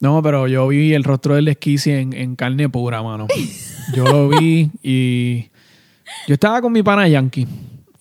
No, 0.00 0.22
pero 0.22 0.46
yo 0.46 0.68
vi 0.68 0.92
el 0.94 1.02
rostro 1.02 1.34
del 1.34 1.48
esquice 1.48 2.00
en, 2.00 2.12
en 2.12 2.36
carne 2.36 2.68
pura, 2.68 3.02
mano. 3.02 3.26
Yo 3.96 4.04
lo 4.04 4.28
vi 4.28 4.70
y 4.82 5.46
yo 6.28 6.34
estaba 6.34 6.60
con 6.62 6.72
mi 6.72 6.82
pana 6.84 7.08
Yankee 7.08 7.46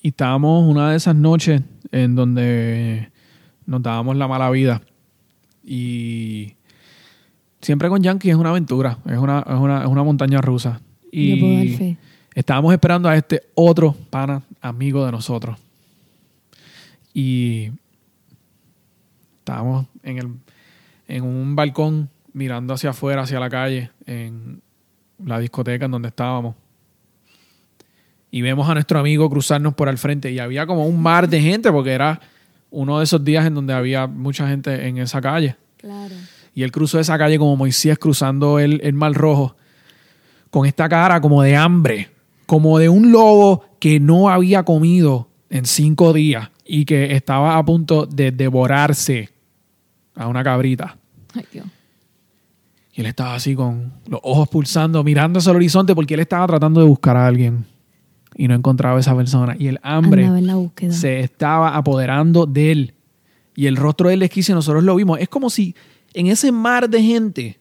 y 0.03 0.09
estábamos 0.09 0.69
una 0.69 0.91
de 0.91 0.97
esas 0.97 1.15
noches 1.15 1.61
en 1.91 2.13
donde 2.13 3.09
nos 3.65 3.81
dábamos 3.81 4.15
la 4.17 4.27
mala 4.27 4.51
vida 4.51 4.81
y 5.65 6.53
siempre 7.61 7.89
con 7.89 8.01
Yankee 8.01 8.29
es 8.29 8.35
una 8.35 8.49
aventura, 8.49 8.97
es 9.05 9.17
una, 9.17 9.39
es 9.39 9.55
una, 9.55 9.81
es 9.81 9.87
una 9.87 10.03
montaña 10.03 10.41
rusa. 10.41 10.79
Yo 11.11 11.39
puedo 11.39 11.53
dar 11.55 11.65
Y 11.65 11.77
fe. 11.77 11.97
estábamos 12.35 12.73
esperando 12.73 13.09
a 13.09 13.15
este 13.15 13.43
otro 13.55 13.95
pana 14.09 14.41
amigo 14.61 15.05
de 15.05 15.11
nosotros 15.11 15.57
y 17.13 17.71
estábamos 19.39 19.87
en 20.03 20.17
el 20.17 20.27
en 21.07 21.23
un 21.23 21.55
balcón 21.55 22.09
mirando 22.33 22.73
hacia 22.73 22.91
afuera, 22.91 23.21
hacia 23.21 23.39
la 23.39 23.49
calle, 23.49 23.91
en 24.05 24.61
la 25.23 25.39
discoteca 25.39 25.85
en 25.85 25.91
donde 25.91 26.09
estábamos. 26.09 26.55
Y 28.29 28.41
vemos 28.41 28.69
a 28.69 28.73
nuestro 28.73 28.99
amigo 28.99 29.29
cruzarnos 29.29 29.73
por 29.73 29.87
al 29.89 29.97
frente 29.97 30.31
y 30.31 30.39
había 30.39 30.67
como 30.67 30.85
un 30.85 31.01
mar 31.01 31.29
de 31.29 31.41
gente 31.41 31.71
porque 31.71 31.91
era 31.93 32.19
uno 32.69 32.97
de 32.97 33.05
esos 33.05 33.23
días 33.23 33.45
en 33.45 33.55
donde 33.55 33.73
había 33.73 34.05
mucha 34.05 34.47
gente 34.49 34.87
en 34.87 34.97
esa 34.97 35.21
calle. 35.21 35.55
Claro. 35.77 36.13
Y 36.57 36.63
él 36.63 36.71
cruzó 36.71 36.99
esa 36.99 37.19
calle 37.19 37.37
como 37.37 37.55
Moisés 37.55 37.99
cruzando 37.99 38.57
el, 38.57 38.81
el 38.81 38.93
mar 38.93 39.13
rojo, 39.13 39.55
con 40.49 40.65
esta 40.65 40.89
cara 40.89 41.21
como 41.21 41.43
de 41.43 41.55
hambre, 41.55 42.09
como 42.47 42.79
de 42.79 42.89
un 42.89 43.11
lobo 43.11 43.63
que 43.77 43.99
no 43.99 44.27
había 44.27 44.63
comido 44.63 45.29
en 45.51 45.67
cinco 45.67 46.13
días 46.13 46.49
y 46.65 46.85
que 46.85 47.15
estaba 47.15 47.59
a 47.59 47.63
punto 47.63 48.07
de 48.07 48.31
devorarse 48.31 49.29
a 50.15 50.27
una 50.27 50.43
cabrita. 50.43 50.97
Ay, 51.35 51.45
Dios. 51.53 51.67
Y 52.91 53.01
él 53.01 53.05
estaba 53.05 53.35
así 53.35 53.53
con 53.53 53.93
los 54.07 54.19
ojos 54.23 54.49
pulsando, 54.49 55.03
mirando 55.03 55.37
hacia 55.37 55.51
el 55.51 55.57
horizonte 55.57 55.93
porque 55.93 56.15
él 56.15 56.21
estaba 56.21 56.47
tratando 56.47 56.79
de 56.79 56.87
buscar 56.87 57.17
a 57.17 57.27
alguien 57.27 57.67
y 58.35 58.47
no 58.47 58.55
encontraba 58.55 58.97
a 58.97 58.99
esa 58.99 59.15
persona. 59.15 59.55
Y 59.59 59.67
el 59.67 59.79
hambre 59.83 60.25
en 60.25 60.47
la 60.47 60.57
se 60.89 61.19
estaba 61.19 61.77
apoderando 61.77 62.47
de 62.47 62.71
él. 62.71 62.93
Y 63.53 63.67
el 63.67 63.75
rostro 63.75 64.07
de 64.07 64.15
él 64.15 64.23
esquice, 64.23 64.53
nosotros 64.53 64.83
lo 64.83 64.95
vimos. 64.95 65.19
Es 65.19 65.29
como 65.29 65.51
si 65.51 65.75
en 66.19 66.27
ese 66.27 66.51
mar 66.51 66.89
de 66.89 67.01
gente 67.03 67.59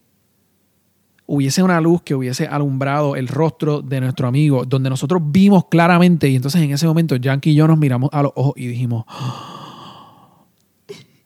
hubiese 1.27 1.63
una 1.63 1.81
luz 1.81 2.03
que 2.03 2.15
hubiese 2.15 2.47
alumbrado 2.47 3.17
el 3.17 3.27
rostro 3.29 3.83
de 3.83 4.01
nuestro 4.01 4.29
amigo, 4.29 4.65
donde 4.65 4.89
nosotros 4.91 5.21
vimos 5.25 5.67
claramente. 5.67 6.29
Y 6.29 6.37
entonces 6.37 6.63
en 6.63 6.71
ese 6.71 6.87
momento, 6.87 7.17
Yankee 7.17 7.51
y 7.51 7.55
yo 7.55 7.67
nos 7.67 7.79
miramos 7.79 8.11
a 8.13 8.23
los 8.23 8.33
ojos 8.37 8.55
y 8.57 8.67
dijimos: 8.69 9.05
"Ah, 9.09 10.45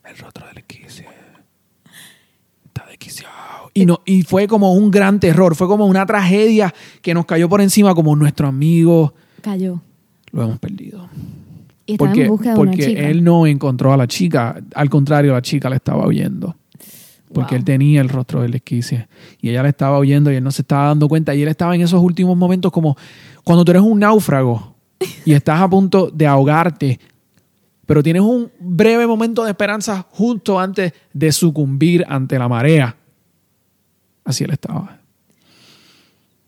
El 0.04 0.16
rostro 0.18 0.46
del 0.46 0.58
esquice 0.58 1.06
está 2.64 2.84
desquiciado. 2.88 3.70
Y, 3.74 3.86
no, 3.86 4.00
y 4.04 4.22
fue 4.22 4.48
como 4.48 4.72
un 4.74 4.90
gran 4.90 5.20
terror, 5.20 5.54
fue 5.54 5.68
como 5.68 5.86
una 5.86 6.04
tragedia 6.06 6.74
que 7.02 7.14
nos 7.14 7.26
cayó 7.26 7.48
por 7.48 7.60
encima, 7.60 7.94
como 7.94 8.16
nuestro 8.16 8.48
amigo 8.48 9.14
Cayó. 9.42 9.80
lo 10.32 10.42
hemos 10.42 10.58
perdido. 10.58 11.08
Y 11.86 11.96
Porque, 11.96 12.22
en 12.22 12.28
búsqueda 12.28 12.54
de 12.54 12.60
una 12.60 12.70
porque 12.72 12.86
chica. 12.86 13.00
él 13.08 13.22
no 13.22 13.46
encontró 13.46 13.92
a 13.92 13.96
la 13.96 14.06
chica, 14.08 14.60
al 14.74 14.90
contrario, 14.90 15.32
la 15.32 15.42
chica 15.42 15.68
le 15.70 15.76
estaba 15.76 16.06
huyendo. 16.06 16.56
Porque 17.32 17.54
Wow. 17.54 17.58
él 17.58 17.64
tenía 17.64 18.00
el 18.00 18.08
rostro 18.08 18.42
del 18.42 18.54
esquice 18.54 19.06
y 19.40 19.50
ella 19.50 19.62
le 19.62 19.68
estaba 19.68 19.98
huyendo 20.00 20.32
y 20.32 20.36
él 20.36 20.42
no 20.44 20.50
se 20.50 20.62
estaba 20.62 20.86
dando 20.88 21.08
cuenta. 21.08 21.34
Y 21.34 21.42
él 21.42 21.48
estaba 21.48 21.74
en 21.74 21.80
esos 21.82 22.02
últimos 22.02 22.36
momentos 22.36 22.72
como 22.72 22.96
cuando 23.44 23.64
tú 23.64 23.70
eres 23.70 23.82
un 23.82 24.00
náufrago 24.00 24.74
y 25.24 25.32
estás 25.32 25.60
a 25.60 25.68
punto 25.70 26.10
de 26.10 26.26
ahogarte, 26.26 26.98
pero 27.86 28.02
tienes 28.02 28.22
un 28.22 28.50
breve 28.58 29.06
momento 29.06 29.44
de 29.44 29.50
esperanza 29.50 30.06
justo 30.10 30.58
antes 30.58 30.92
de 31.12 31.30
sucumbir 31.32 32.04
ante 32.08 32.38
la 32.38 32.48
marea. 32.48 32.96
Así 34.24 34.44
él 34.44 34.50
estaba. 34.50 34.98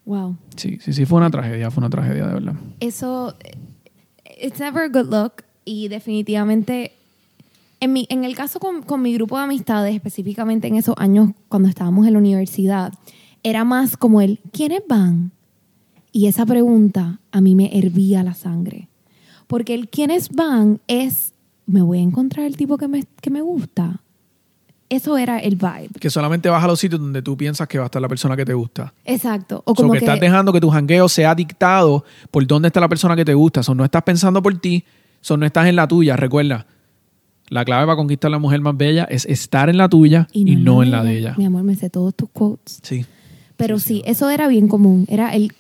Wow. 0.04 0.36
Sí, 0.56 0.78
sí, 0.80 0.92
sí, 0.92 1.06
fue 1.06 1.18
una 1.18 1.30
tragedia, 1.30 1.70
fue 1.70 1.80
una 1.80 1.90
tragedia 1.90 2.26
de 2.26 2.34
verdad. 2.34 2.54
Eso, 2.80 3.36
it's 4.40 4.58
never 4.58 4.82
a 4.82 4.88
good 4.88 5.10
look 5.12 5.44
y 5.64 5.86
definitivamente, 5.88 6.92
en, 7.82 7.92
mi, 7.92 8.06
en 8.10 8.22
el 8.22 8.36
caso 8.36 8.60
con, 8.60 8.82
con 8.82 9.02
mi 9.02 9.12
grupo 9.12 9.36
de 9.36 9.42
amistades, 9.42 9.92
específicamente 9.92 10.68
en 10.68 10.76
esos 10.76 10.94
años 10.98 11.30
cuando 11.48 11.68
estábamos 11.68 12.06
en 12.06 12.12
la 12.12 12.20
universidad, 12.20 12.92
era 13.42 13.64
más 13.64 13.96
como 13.96 14.20
el, 14.20 14.38
¿quiénes 14.52 14.82
van? 14.88 15.32
Y 16.12 16.28
esa 16.28 16.46
pregunta 16.46 17.18
a 17.32 17.40
mí 17.40 17.56
me 17.56 17.76
hervía 17.76 18.22
la 18.22 18.34
sangre. 18.34 18.88
Porque 19.48 19.74
el 19.74 19.88
quiénes 19.88 20.28
van 20.28 20.80
es, 20.86 21.32
me 21.66 21.82
voy 21.82 21.98
a 21.98 22.02
encontrar 22.02 22.46
el 22.46 22.56
tipo 22.56 22.78
que 22.78 22.86
me, 22.86 23.04
que 23.20 23.30
me 23.30 23.40
gusta. 23.40 24.00
Eso 24.88 25.18
era 25.18 25.40
el 25.40 25.56
vibe. 25.56 25.88
Que 25.98 26.08
solamente 26.08 26.48
vas 26.48 26.62
a 26.62 26.68
los 26.68 26.78
sitios 26.78 27.00
donde 27.00 27.20
tú 27.20 27.36
piensas 27.36 27.66
que 27.66 27.78
va 27.78 27.84
a 27.84 27.86
estar 27.86 28.00
la 28.00 28.08
persona 28.08 28.36
que 28.36 28.44
te 28.44 28.54
gusta. 28.54 28.94
Exacto. 29.04 29.60
O 29.66 29.72
O 29.72 29.74
como 29.74 29.92
que, 29.92 29.98
que, 29.98 30.04
estás 30.04 30.20
dejando 30.20 30.52
que 30.52 30.60
tu 30.60 30.70
jangueo 30.70 31.08
sea 31.08 31.34
dictado 31.34 32.04
por 32.30 32.46
dónde 32.46 32.68
está 32.68 32.78
la 32.78 32.88
persona 32.88 33.16
que 33.16 33.24
te 33.24 33.34
gusta. 33.34 33.64
So, 33.64 33.74
no 33.74 33.84
estás 33.84 34.04
pensando 34.04 34.40
por 34.40 34.56
ti, 34.60 34.84
so, 35.20 35.36
no 35.36 35.44
estás 35.44 35.66
en 35.66 35.74
la 35.74 35.88
tuya. 35.88 36.14
Recuerda, 36.14 36.64
la 37.52 37.66
clave 37.66 37.84
para 37.84 37.96
conquistar 37.96 38.30
a 38.30 38.32
la 38.32 38.38
mujer 38.38 38.62
más 38.62 38.74
bella 38.74 39.04
es 39.04 39.26
estar 39.26 39.68
en 39.68 39.76
la 39.76 39.86
tuya 39.86 40.26
y 40.32 40.56
no, 40.56 40.82
en 40.82 40.90
la 40.90 41.04
de 41.04 41.18
ella. 41.18 41.34
Mi 41.36 41.44
amor, 41.44 41.62
me 41.64 41.74
sé 41.74 41.90
todos 41.90 42.14
tus 42.14 42.30
quotes. 42.30 42.80
Sí. 42.82 43.04
Pero 43.58 43.78
sí, 43.78 44.02
eso 44.06 44.30
era 44.30 44.48
bien 44.48 44.68
común. 44.68 45.04
Era 45.08 45.34
el 45.34 45.52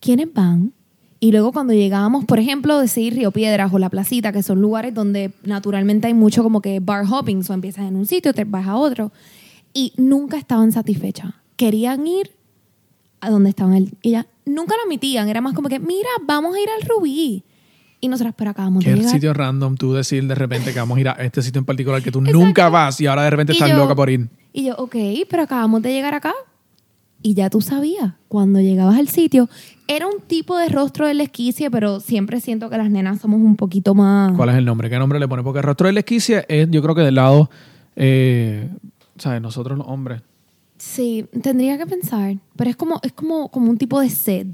quiénes 0.00 0.32
van. 0.34 0.72
Y 1.20 1.30
luego 1.30 1.52
cuando 1.52 1.72
llegábamos, 1.72 2.24
por 2.24 2.40
ejemplo, 2.40 2.80
decir 2.80 3.14
Río 3.14 3.30
Piedras 3.30 3.72
o 3.72 3.78
La 3.78 3.88
Placita, 3.90 4.32
que 4.32 4.42
son 4.42 4.60
lugares 4.60 4.92
donde 4.92 5.30
naturalmente 5.44 6.08
hay 6.08 6.14
mucho 6.14 6.42
como 6.42 6.60
que 6.60 6.80
bar 6.80 7.04
hopping, 7.08 7.42
o 7.48 7.52
empiezas 7.52 7.86
en 7.86 7.94
un 7.94 8.06
sitio, 8.06 8.34
te 8.34 8.44
vas 8.44 8.66
a 8.66 8.74
otro. 8.74 9.12
Y 9.72 9.92
nunca 9.96 10.38
estaban 10.38 10.72
satisfechas. 10.72 11.32
Querían 11.54 12.08
ir 12.08 12.32
a 13.20 13.30
donde 13.30 13.50
estaban. 13.50 13.74
El, 13.74 13.92
ella 14.02 14.26
nunca 14.44 14.74
lo 14.76 14.82
admitían. 14.82 15.28
Era 15.28 15.40
más 15.40 15.54
como 15.54 15.68
que, 15.68 15.78
mira, 15.78 16.08
vamos 16.24 16.56
a 16.56 16.60
ir 16.60 16.68
al 16.68 16.88
Rubí. 16.88 17.44
Y 18.00 18.08
nosotras, 18.08 18.34
pero 18.36 18.50
acabamos 18.50 18.84
de 18.84 18.90
Qué 18.90 18.96
llegar. 18.96 19.12
sitio 19.12 19.32
random 19.34 19.76
tú 19.76 19.92
decir 19.94 20.26
de 20.26 20.34
repente 20.34 20.72
que 20.72 20.78
vamos 20.78 20.98
a 20.98 21.00
ir 21.00 21.08
a 21.08 21.12
este 21.12 21.40
sitio 21.42 21.58
en 21.60 21.64
particular 21.64 22.02
que 22.02 22.12
tú 22.12 22.20
nunca 22.20 22.68
vas 22.68 23.00
y 23.00 23.06
ahora 23.06 23.22
de 23.24 23.30
repente 23.30 23.52
Y 23.52 23.56
estás 23.56 23.70
yo- 23.70 23.76
loca 23.78 23.94
por 23.94 24.10
ir. 24.10 24.28
Y 24.52 24.66
yo, 24.66 24.74
ok, 24.76 24.96
pero 25.30 25.42
acabamos 25.44 25.82
de 25.82 25.92
llegar 25.92 26.14
acá. 26.14 26.32
Y 27.22 27.34
ya 27.34 27.48
tú 27.50 27.60
sabías, 27.62 28.12
cuando 28.28 28.60
llegabas 28.60 28.98
al 28.98 29.08
sitio, 29.08 29.48
era 29.88 30.06
un 30.06 30.20
tipo 30.26 30.56
de 30.58 30.68
rostro 30.68 31.06
de 31.06 31.14
la 31.14 31.22
esquicie, 31.24 31.70
pero 31.70 31.98
siempre 31.98 32.40
siento 32.40 32.68
que 32.70 32.76
las 32.76 32.90
nenas 32.90 33.20
somos 33.20 33.40
un 33.40 33.56
poquito 33.56 33.94
más... 33.94 34.32
¿Cuál 34.36 34.50
es 34.50 34.56
el 34.56 34.64
nombre? 34.66 34.90
¿Qué 34.90 34.98
nombre 34.98 35.18
le 35.18 35.26
pone? 35.26 35.42
Porque 35.42 35.58
el 35.60 35.64
rostro 35.64 35.86
de 35.86 35.94
la 35.94 36.00
esquicia 36.00 36.44
es, 36.48 36.70
yo 36.70 36.82
creo 36.82 36.94
que 36.94 37.00
del 37.00 37.14
lado, 37.16 37.50
eh, 37.96 38.68
¿sabes? 39.16 39.40
Nosotros 39.40 39.78
los 39.78 39.86
hombres. 39.88 40.20
Sí, 40.78 41.24
tendría 41.42 41.78
que 41.78 41.86
pensar, 41.86 42.36
pero 42.54 42.68
es 42.70 42.76
como, 42.76 43.00
es 43.02 43.12
como, 43.12 43.48
como 43.48 43.70
un 43.70 43.78
tipo 43.78 43.98
de 44.00 44.10
sed, 44.10 44.46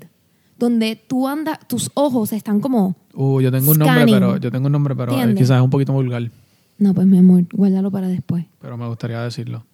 donde 0.62 0.94
tú 0.94 1.26
andas, 1.26 1.58
tus 1.66 1.90
ojos 1.94 2.32
están 2.32 2.60
como... 2.60 2.94
Uh, 3.14 3.40
yo 3.40 3.50
tengo 3.50 3.72
un 3.72 3.78
nombre, 3.78 4.04
pero 4.06 4.36
yo 4.36 4.52
tengo 4.52 4.66
un 4.66 4.72
nombre, 4.72 4.94
pero 4.94 5.20
eh, 5.20 5.34
quizás 5.34 5.58
es 5.58 5.62
un 5.62 5.70
poquito 5.70 5.92
vulgar, 5.92 6.30
No, 6.78 6.94
pues 6.94 7.04
mi 7.04 7.18
amor, 7.18 7.44
guárdalo 7.52 7.90
para 7.90 8.06
después. 8.06 8.46
pero 8.60 8.76
me 8.76 8.86
gustaría 8.86 9.20
decirlo. 9.22 9.64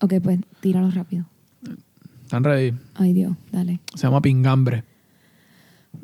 Ok, 0.00 0.14
pues 0.22 0.38
tíralo 0.60 0.92
rápido. 0.92 1.24
¿Están 2.22 2.44
ready? 2.44 2.72
Ay 2.94 3.14
Dios, 3.14 3.34
dale. 3.50 3.80
Se 3.94 4.06
llama 4.06 4.22
pingambre. 4.22 4.84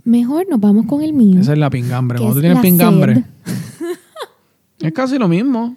Mejor 0.02 0.46
nos 0.50 0.58
vamos 0.58 0.86
con 0.86 1.02
el 1.02 1.12
mío. 1.12 1.40
Esa 1.40 1.52
es 1.52 1.58
la 1.58 1.70
pingambre. 1.70 2.18
Cuando 2.18 2.34
tú 2.34 2.38
es 2.40 2.42
tienes 2.42 2.60
pingambre, 2.60 3.24
es 4.80 4.92
casi 4.92 5.16
lo 5.16 5.28
mismo. 5.28 5.76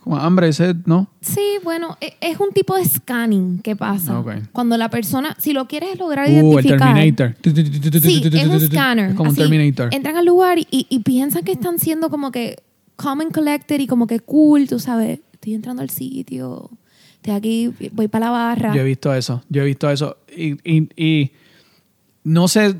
Como 0.00 0.16
hambre 0.16 0.52
sed, 0.52 0.76
¿no? 0.86 1.08
Sí, 1.20 1.40
bueno, 1.62 1.98
e- 2.00 2.14
es 2.20 2.40
un 2.40 2.50
tipo 2.52 2.74
de 2.76 2.84
scanning 2.86 3.58
que 3.60 3.76
pasa. 3.76 4.18
Ok. 4.18 4.32
Cuando 4.52 4.76
la 4.78 4.88
persona, 4.88 5.36
si 5.38 5.52
lo 5.52 5.68
quieres 5.68 5.98
lograr 5.98 6.26
Uh, 6.26 6.30
el 6.30 6.36
identificar. 6.66 6.94
Terminator. 6.94 7.36
Sí, 8.02 8.22
es 8.32 8.46
un 8.46 8.60
scanner. 8.60 9.10
Es 9.10 9.14
como 9.14 9.30
un 9.30 9.36
Terminator. 9.36 9.94
Entran 9.94 10.16
al 10.16 10.24
lugar 10.24 10.58
y, 10.58 10.66
y 10.70 10.98
piensan 11.00 11.44
que 11.44 11.52
están 11.52 11.78
siendo 11.78 12.08
como 12.10 12.30
que 12.32 12.56
and 12.98 13.32
collected 13.32 13.78
y 13.80 13.86
como 13.86 14.06
que 14.06 14.20
cool, 14.20 14.66
tú 14.68 14.78
sabes. 14.78 15.20
Estoy 15.32 15.54
entrando 15.54 15.80
al 15.82 15.88
sitio, 15.90 16.70
estoy 17.16 17.32
aquí, 17.34 17.72
voy 17.92 18.08
para 18.08 18.26
la 18.26 18.30
barra. 18.32 18.74
Yo 18.74 18.80
he 18.82 18.84
visto 18.84 19.12
eso, 19.14 19.42
yo 19.48 19.62
he 19.62 19.64
visto 19.66 19.88
eso. 19.90 20.16
Y, 20.36 20.52
y- 20.70 20.88
y 20.96 21.32
no 22.24 22.46
sé, 22.48 22.76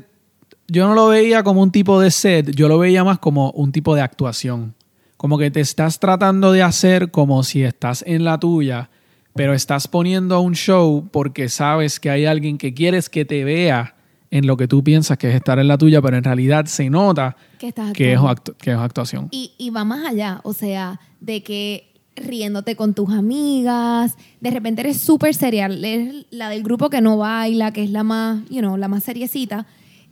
yo 0.67 0.87
no 0.87 0.93
lo 0.95 1.07
veía 1.07 1.43
como 1.43 1.61
un 1.63 1.71
tipo 1.71 1.99
de 1.99 2.11
set, 2.11 2.51
yo 2.55 2.67
lo 2.67 2.77
veía 2.77 3.03
más 3.03 3.17
como 3.19 3.49
un 3.51 3.71
tipo 3.71 3.95
de 3.95 4.01
actuación. 4.01 4.73
Como 5.21 5.37
que 5.37 5.51
te 5.51 5.59
estás 5.59 5.99
tratando 5.99 6.51
de 6.51 6.63
hacer 6.63 7.11
como 7.11 7.43
si 7.43 7.61
estás 7.61 8.03
en 8.07 8.23
la 8.23 8.39
tuya, 8.39 8.89
pero 9.35 9.53
estás 9.53 9.87
poniendo 9.87 10.41
un 10.41 10.55
show 10.55 11.07
porque 11.11 11.47
sabes 11.47 11.99
que 11.99 12.09
hay 12.09 12.25
alguien 12.25 12.57
que 12.57 12.73
quieres 12.73 13.07
que 13.07 13.23
te 13.23 13.43
vea 13.43 13.93
en 14.31 14.47
lo 14.47 14.57
que 14.57 14.67
tú 14.67 14.83
piensas 14.83 15.19
que 15.19 15.29
es 15.29 15.35
estar 15.35 15.59
en 15.59 15.67
la 15.67 15.77
tuya, 15.77 16.01
pero 16.01 16.17
en 16.17 16.23
realidad 16.23 16.65
se 16.65 16.89
nota 16.89 17.37
que 17.59 17.67
estás 17.67 17.93
que 17.93 18.13
es, 18.13 18.17
actuando. 18.17 18.41
actu- 18.41 18.55
que 18.57 18.71
es 18.71 18.77
actuación. 18.77 19.27
Y, 19.29 19.51
y 19.59 19.69
va 19.69 19.83
más 19.83 20.07
allá, 20.07 20.41
o 20.43 20.53
sea, 20.53 20.99
de 21.19 21.43
que 21.43 21.91
riéndote 22.15 22.75
con 22.75 22.95
tus 22.95 23.11
amigas, 23.11 24.15
de 24.39 24.49
repente 24.49 24.81
eres 24.81 24.97
súper 24.97 25.35
serial, 25.35 25.85
eres 25.85 26.25
la 26.31 26.49
del 26.49 26.63
grupo 26.63 26.89
que 26.89 26.99
no 26.99 27.17
baila, 27.17 27.71
que 27.71 27.83
es 27.83 27.91
la 27.91 28.01
más, 28.03 28.41
you 28.49 28.61
know, 28.61 28.75
la 28.75 28.87
más 28.87 29.03
seriecita, 29.03 29.67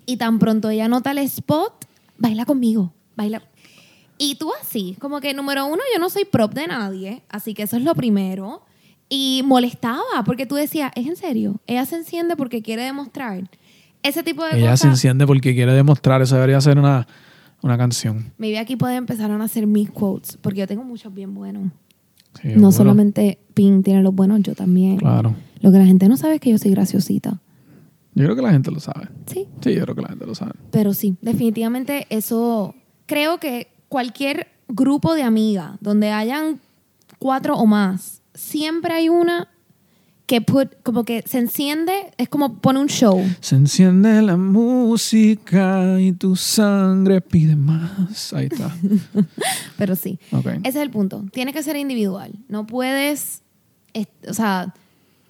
y 0.05 0.17
tan 0.17 0.37
pronto 0.37 0.69
ella 0.69 0.87
nota 0.87 1.09
el 1.09 1.17
spot, 1.17 1.85
baila 2.19 2.45
conmigo, 2.45 2.93
baila. 3.15 3.41
Y 4.21 4.35
tú 4.35 4.51
así, 4.61 4.97
como 4.99 5.21
que 5.21 5.33
número 5.33 5.65
uno, 5.65 5.81
yo 5.93 5.99
no 5.99 6.09
soy 6.09 6.25
prop 6.25 6.53
de 6.53 6.67
nadie, 6.67 7.23
así 7.29 7.53
que 7.53 7.63
eso 7.63 7.77
es 7.77 7.83
lo 7.83 7.95
primero. 7.95 8.61
Y 9.07 9.41
molestaba, 9.45 10.23
porque 10.25 10.45
tú 10.45 10.55
decías, 10.55 10.91
¿es 10.93 11.07
en 11.07 11.15
serio? 11.15 11.59
Ella 11.65 11.85
se 11.85 11.95
enciende 11.95 12.35
porque 12.35 12.61
quiere 12.61 12.83
demostrar. 12.83 13.49
Ese 14.03 14.21
tipo 14.21 14.43
de 14.43 14.57
Ella 14.57 14.71
cosas. 14.71 14.79
se 14.81 14.87
enciende 14.89 15.25
porque 15.25 15.55
quiere 15.55 15.73
demostrar, 15.73 16.21
eso 16.21 16.35
debería 16.35 16.59
ser 16.59 16.77
una, 16.77 17.07
una 17.61 17.77
canción. 17.77 18.33
Maybe 18.37 18.59
aquí 18.59 18.75
pueden 18.75 18.97
empezar 18.97 19.31
a 19.31 19.43
hacer 19.43 19.65
mis 19.65 19.89
quotes, 19.89 20.37
porque 20.37 20.59
yo 20.59 20.67
tengo 20.67 20.83
muchos 20.83 21.13
bien 21.13 21.33
buenos. 21.33 21.71
Sí, 22.41 22.49
no 22.55 22.71
solamente 22.71 23.39
Pink 23.53 23.85
tiene 23.85 24.03
los 24.03 24.13
buenos, 24.13 24.41
yo 24.43 24.53
también. 24.53 24.97
Claro. 24.97 25.33
Lo 25.61 25.71
que 25.71 25.77
la 25.79 25.85
gente 25.85 26.07
no 26.09 26.17
sabe 26.17 26.35
es 26.35 26.41
que 26.41 26.51
yo 26.51 26.57
soy 26.57 26.71
graciosita. 26.71 27.39
Yo 28.15 28.25
creo 28.25 28.35
que 28.35 28.41
la 28.41 28.51
gente 28.51 28.69
lo 28.69 28.79
sabe. 28.81 29.07
Sí. 29.27 29.47
Sí, 29.61 29.73
yo 29.73 29.83
creo 29.83 29.95
que 29.95 30.01
la 30.01 30.09
gente 30.09 30.25
lo 30.25 30.35
sabe. 30.35 30.51
Pero 30.71 30.93
sí, 30.93 31.15
definitivamente 31.21 32.05
eso. 32.09 32.75
Creo 33.05 33.39
que 33.39 33.69
cualquier 33.89 34.47
grupo 34.67 35.13
de 35.15 35.23
amigas 35.23 35.71
donde 35.81 36.11
hayan 36.11 36.59
cuatro 37.17 37.55
o 37.57 37.65
más, 37.65 38.21
siempre 38.33 38.93
hay 38.93 39.09
una 39.09 39.47
que 40.25 40.41
put, 40.41 40.69
como 40.83 41.05
que 41.05 41.23
se 41.25 41.39
enciende, 41.39 42.11
es 42.17 42.29
como 42.29 42.57
pone 42.59 42.79
un 42.79 42.85
show. 42.87 43.19
Se 43.41 43.55
enciende 43.55 44.21
la 44.21 44.37
música 44.37 45.99
y 45.99 46.11
tu 46.11 46.35
sangre 46.35 47.19
pide 47.19 47.55
más. 47.55 48.31
Ahí 48.33 48.45
está. 48.51 48.71
Pero 49.77 49.95
sí, 49.95 50.19
ese 50.63 50.77
es 50.79 50.83
el 50.83 50.91
punto. 50.91 51.25
Tiene 51.31 51.51
que 51.51 51.63
ser 51.63 51.75
individual. 51.77 52.31
No 52.47 52.67
puedes, 52.67 53.41
es- 53.93 54.07
o 54.27 54.33
sea, 54.33 54.73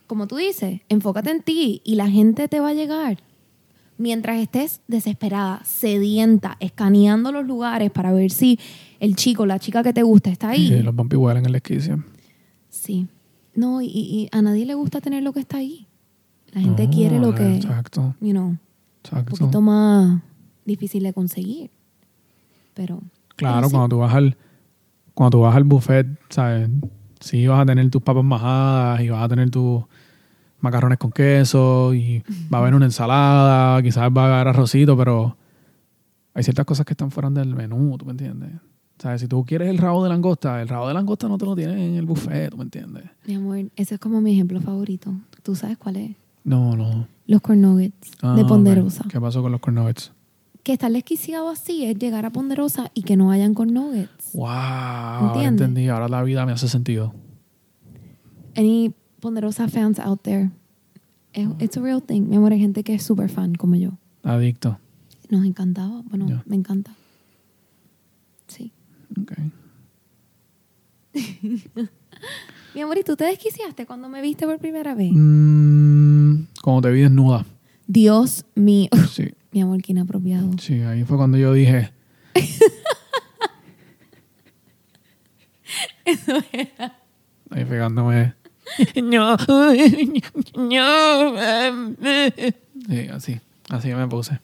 como 0.08 0.28
tú 0.28 0.36
dices, 0.36 0.82
enfócate 0.90 1.30
en 1.32 1.44
ti 1.44 1.82
y 1.86 1.96
la 1.96 2.10
gente 2.10 2.48
te 2.50 2.60
va 2.60 2.70
a 2.70 2.74
llegar. 2.74 3.20
Mientras 4.00 4.40
estés 4.40 4.80
desesperada, 4.88 5.62
sedienta, 5.66 6.56
escaneando 6.62 7.32
los 7.34 7.46
lugares 7.46 7.92
para 7.92 8.14
ver 8.14 8.32
si 8.32 8.58
el 9.02 9.16
chico 9.18 9.46
la 9.46 9.60
chica 9.60 9.84
que 9.84 9.92
te 9.94 10.04
gusta 10.04 10.30
está 10.32 10.50
ahí. 10.50 10.70
Sí, 10.70 10.82
los 10.82 10.96
vampi 10.96 11.18
huelen 11.18 11.46
en 11.46 11.52
la 11.52 11.58
esquicia. 11.58 12.04
Sí. 12.70 13.08
No, 13.54 13.82
y, 13.82 13.88
y 13.88 14.30
a 14.32 14.42
nadie 14.42 14.66
le 14.66 14.74
gusta 14.74 15.02
tener 15.02 15.22
lo 15.22 15.34
que 15.34 15.42
está 15.42 15.58
ahí. 15.58 15.86
La 16.54 16.62
gente 16.62 16.86
No, 16.88 16.94
quiere 16.94 17.20
lo 17.20 17.36
que, 17.36 17.58
Exacto. 17.58 18.16
you 18.22 18.32
know, 18.32 18.56
un 19.12 19.26
poquito 19.26 19.60
más 19.62 20.22
difícil 20.66 21.04
de 21.04 21.14
conseguir. 21.14 21.70
Pero. 22.74 23.02
Claro, 23.36 23.58
pero 23.58 23.68
sí. 23.68 23.74
cuando 23.74 23.90
tú 23.90 23.98
vas 24.00 24.14
al 24.14 24.38
cuando 25.14 25.38
tú 25.38 25.42
vas 25.42 25.56
al 25.58 25.66
buffet, 25.66 26.08
¿sabes? 26.30 26.70
Sí 27.20 27.46
vas 27.48 27.62
a 27.62 27.66
tener 27.66 27.90
tus 27.90 28.02
papas 28.02 28.24
majadas 28.24 29.02
y 29.02 29.10
vas 29.10 29.24
a 29.24 29.28
tener 29.28 29.50
tus 29.50 29.84
macarrones 30.62 30.98
con 30.98 31.12
queso 31.12 31.94
y 31.94 32.24
va 32.54 32.58
a 32.60 32.62
haber 32.62 32.76
una 32.76 32.86
ensalada, 32.86 33.82
quizás 33.82 34.10
va 34.16 34.24
a 34.24 34.36
haber 34.36 34.48
arrocito, 34.50 34.98
pero 34.98 35.36
hay 36.34 36.44
ciertas 36.44 36.66
cosas 36.66 36.86
que 36.86 36.94
están 36.94 37.12
fuera 37.12 37.30
del 37.30 37.56
menú, 37.56 37.98
¿tú 37.98 38.06
me 38.06 38.12
entiendes? 38.12 38.52
¿Sabes? 38.98 39.22
Si 39.22 39.28
tú 39.28 39.46
quieres 39.46 39.70
el 39.70 39.78
rabo 39.78 40.04
de 40.04 40.10
langosta, 40.10 40.62
el 40.62 40.68
rabo 40.68 40.88
de 40.88 40.94
langosta 40.94 41.28
no 41.30 41.38
te 41.38 41.46
lo 41.46 41.56
tienen 41.56 41.80
en 41.80 41.96
el 41.96 42.06
buffet, 42.06 42.50
¿tú 42.52 42.58
me 42.58 42.64
entiendes? 42.64 43.06
Mi 43.26 43.36
amor, 43.36 43.58
ese 43.78 43.96
es 43.96 44.00
como 44.02 44.20
mi 44.20 44.34
ejemplo 44.34 44.60
favorito. 44.60 45.14
¿Tú 45.42 45.56
sabes 45.56 45.78
cuál 45.78 45.96
es? 45.96 46.12
No, 46.44 46.76
no. 46.76 47.08
Los 47.26 47.42
corn 47.42 47.62
nuggets 47.62 48.12
Ah, 48.22 48.34
de. 48.36 48.44
Ponderosa. 48.44 49.06
¿Qué 49.10 49.22
pasó 49.22 49.42
con 49.42 49.52
los 49.54 49.62
corn 49.62 49.76
nuggets? 49.76 50.12
Que 50.64 50.74
estar 50.74 50.92
desquiciado 50.92 51.48
así 51.50 51.86
es 51.86 51.98
llegar 51.98 52.26
a 52.26 52.32
Ponderosa 52.32 52.92
y 52.94 53.04
que 53.04 53.16
no 53.16 53.32
hayan 53.32 53.54
corn 53.54 53.74
nuggets. 53.74 54.32
Wow, 54.34 54.48
ahora 54.48 55.28
¿Entiendes? 55.34 55.62
entendí, 55.68 55.88
ahora 55.88 56.10
la 56.10 56.22
vida 56.24 56.46
me 56.46 56.52
hace 56.52 56.68
sentido. 56.68 57.14
Any 58.58 58.94
Ponderosa 59.20 59.68
fans 59.68 60.00
out 60.00 60.22
there? 60.24 60.52
It's 61.34 61.78
a 61.78 61.82
real 61.82 62.02
thing. 62.02 62.30
Mi 62.30 62.38
amor, 62.38 62.52
hay 62.54 62.60
gente 62.60 62.84
que 62.84 62.96
es 62.96 63.04
súper 63.04 63.30
fan 63.30 63.56
como 63.56 63.76
yo. 63.76 63.92
Adicto. 64.24 64.80
Nos 65.30 65.46
encantaba. 65.46 66.02
Bueno, 66.06 66.42
me 66.46 66.56
encanta. 66.56 66.96
Sí. 68.48 68.72
Ok. 69.22 69.34
Mi 72.76 72.82
amor, 72.82 72.98
¿y 72.98 73.04
tú 73.04 73.16
te 73.16 73.26
desquiciaste 73.26 73.86
cuando 73.86 74.10
me 74.10 74.22
viste 74.22 74.46
por 74.46 74.60
primera 74.60 74.94
vez? 74.96 75.12
Mm, 75.14 76.46
como 76.62 76.82
te 76.82 76.92
vi 76.92 77.02
desnuda. 77.02 77.46
Dios 77.88 78.46
mío. 78.56 78.90
Sí. 79.12 79.32
Mi 79.52 79.62
amor, 79.62 79.82
qué 79.82 79.94
inapropiado. 79.94 80.52
Sí, 80.60 80.82
ahí 80.82 81.04
fue 81.04 81.18
cuando 81.18 81.36
yo 81.38 81.54
dije. 81.54 81.92
Ahí 87.52 87.66
fue 87.66 87.80
cuando 87.80 88.06
me. 88.06 88.34
No, 89.04 89.38
no. 90.56 91.36
Sí, 92.88 93.08
así. 93.12 93.42
Así 93.70 93.94
me 93.94 94.08
puse. 94.08 94.40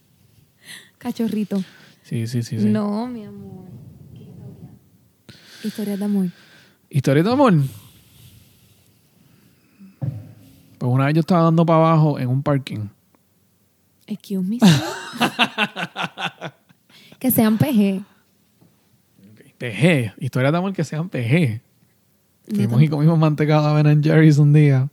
Cachorrito. 0.98 1.64
Sí, 2.04 2.28
sí, 2.28 2.44
sí. 2.44 2.60
sí. 2.60 2.66
No, 2.66 3.08
mi 3.08 3.24
amor. 3.26 3.66
¿Qué 4.14 4.24
historia? 4.24 4.70
Historias 5.64 6.00
de 6.00 6.06
amor. 6.06 6.28
Historia 6.90 7.24
de 7.24 7.32
amor. 7.32 7.54
Pues 10.78 10.92
una 10.92 11.06
vez 11.06 11.16
yo 11.16 11.22
estaba 11.22 11.44
dando 11.44 11.66
para 11.66 11.80
abajo 11.80 12.20
en 12.20 12.28
un 12.30 12.44
parking. 12.44 12.90
Excuse 14.08 14.48
me. 14.48 14.60
que 17.20 17.32
sean 17.32 17.58
PG. 17.58 18.04
PG. 19.58 20.14
Historia 20.20 20.52
de 20.52 20.58
amor 20.58 20.74
que 20.74 20.84
sean 20.84 21.10
PG. 21.10 21.62
Fuimos 22.48 22.82
y 22.82 22.88
comimos 22.88 23.18
mantecado 23.18 23.76
de 23.76 23.84
Ben 23.84 24.04
Jerry's 24.04 24.38
un 24.38 24.54
día. 24.54 24.90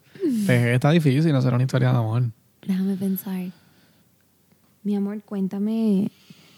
PG 0.47 0.75
está 0.75 0.91
difícil 0.91 1.35
hacer 1.35 1.53
una 1.53 1.65
historia 1.65 1.93
de 1.93 1.99
amor. 1.99 2.31
Déjame 2.67 2.97
pensar. 2.97 3.51
Mi 4.83 4.97
amor, 4.97 5.21
cuéntame. 5.23 6.11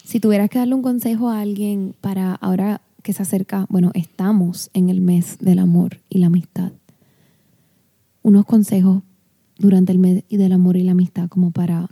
Si 0.03 0.19
tuvieras 0.19 0.49
que 0.49 0.59
darle 0.59 0.75
un 0.75 0.81
consejo 0.81 1.29
a 1.29 1.41
alguien 1.41 1.95
para 1.99 2.35
ahora 2.35 2.81
que 3.03 3.13
se 3.13 3.23
acerca, 3.23 3.65
bueno, 3.69 3.91
estamos 3.93 4.69
en 4.73 4.89
el 4.89 5.01
mes 5.01 5.37
del 5.39 5.59
amor 5.59 5.99
y 6.09 6.19
la 6.19 6.27
amistad. 6.27 6.71
Unos 8.23 8.45
consejos 8.45 9.03
durante 9.57 9.91
el 9.91 9.99
mes 9.99 10.23
del 10.29 10.51
amor 10.51 10.77
y 10.77 10.83
la 10.83 10.93
amistad, 10.93 11.29
como 11.29 11.51
para 11.51 11.89